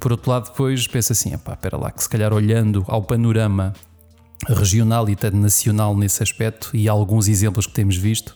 [0.00, 3.72] por outro lado, depois penso assim, pá, espera lá, que se calhar olhando ao panorama
[4.48, 8.34] regional e até nacional nesse aspecto e alguns exemplos que temos visto.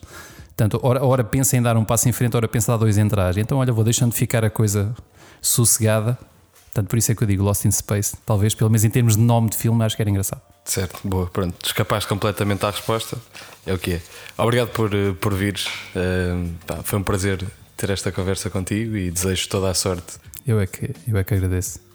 [0.57, 2.97] Portanto, ora, ora pensa em dar um passo em frente, ora pensa em dar dois
[2.97, 3.37] em trás.
[3.37, 4.95] Então, olha, vou deixando ficar a coisa
[5.41, 6.19] sossegada.
[6.67, 8.17] Portanto, por isso é que eu digo Lost in Space.
[8.25, 10.41] Talvez, pelo menos em termos de nome de filme, acho que era engraçado.
[10.65, 11.55] Certo, boa, pronto.
[11.65, 13.19] Escapaste completamente à resposta.
[13.67, 14.03] É o que é.
[14.37, 15.67] Obrigado por, eh, por vires.
[15.95, 17.45] Uh, pá, foi um prazer
[17.77, 20.19] ter esta conversa contigo e desejo toda a sorte.
[20.47, 21.86] Eu é que, eu é que agradeço.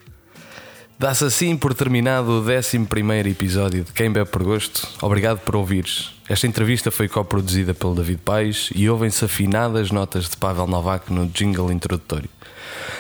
[1.02, 2.78] Dá-se assim por terminado o 11
[3.28, 4.88] episódio de Quem Bebe por Gosto.
[5.02, 6.12] Obrigado por ouvires.
[6.30, 11.26] Esta entrevista foi co-produzida pelo David Paes e ouvem-se afinadas notas de Pavel Novak no
[11.26, 12.30] jingle introdutório.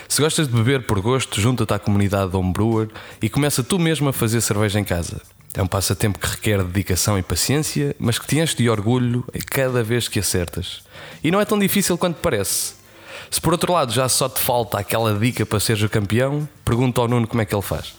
[0.09, 2.89] Se gostas de beber por gosto, junta-te à comunidade Homebrewer
[3.21, 5.21] e começa tu mesmo a fazer cerveja em casa.
[5.53, 9.83] É um passatempo que requer dedicação e paciência, mas que te enche de orgulho cada
[9.83, 10.81] vez que acertas.
[11.23, 12.80] E não é tão difícil quanto parece.
[13.29, 17.01] Se por outro lado já só te falta aquela dica para seres o campeão, pergunta
[17.01, 17.93] ao Nuno como é que ele faz.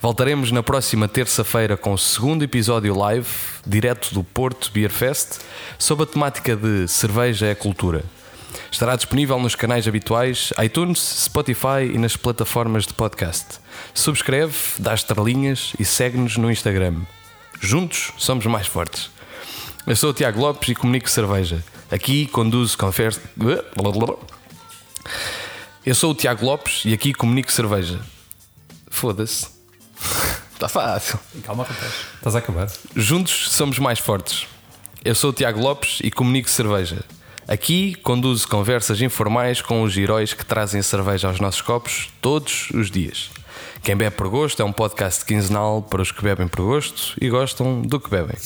[0.00, 3.26] Voltaremos na próxima terça-feira com o segundo episódio live,
[3.66, 5.40] direto do Porto Beer Fest,
[5.78, 8.04] sob a temática de Cerveja é Cultura.
[8.70, 13.60] Estará disponível nos canais habituais iTunes, Spotify e nas plataformas de podcast.
[13.94, 16.96] Subscreve, dá estrelinhas e segue-nos no Instagram.
[17.60, 19.10] Juntos somos mais fortes.
[19.86, 21.64] Eu sou o Tiago Lopes e comunico cerveja.
[21.90, 23.22] Aqui conduzo conversa.
[25.84, 28.00] Eu sou o Tiago Lopes e aqui comunico cerveja.
[28.88, 29.48] Foda-se.
[30.52, 31.18] Está fácil.
[31.42, 31.92] Calma, rapaz.
[32.16, 32.70] Estás a acabar.
[32.96, 34.46] Juntos somos mais fortes.
[35.04, 37.04] Eu sou o Tiago Lopes e comunico cerveja.
[37.46, 42.90] Aqui conduzo conversas informais com os heróis que trazem cerveja aos nossos copos todos os
[42.90, 43.30] dias.
[43.82, 47.28] Quem bebe por gosto é um podcast quinzenal para os que bebem por gosto e
[47.28, 48.36] gostam do que bebem.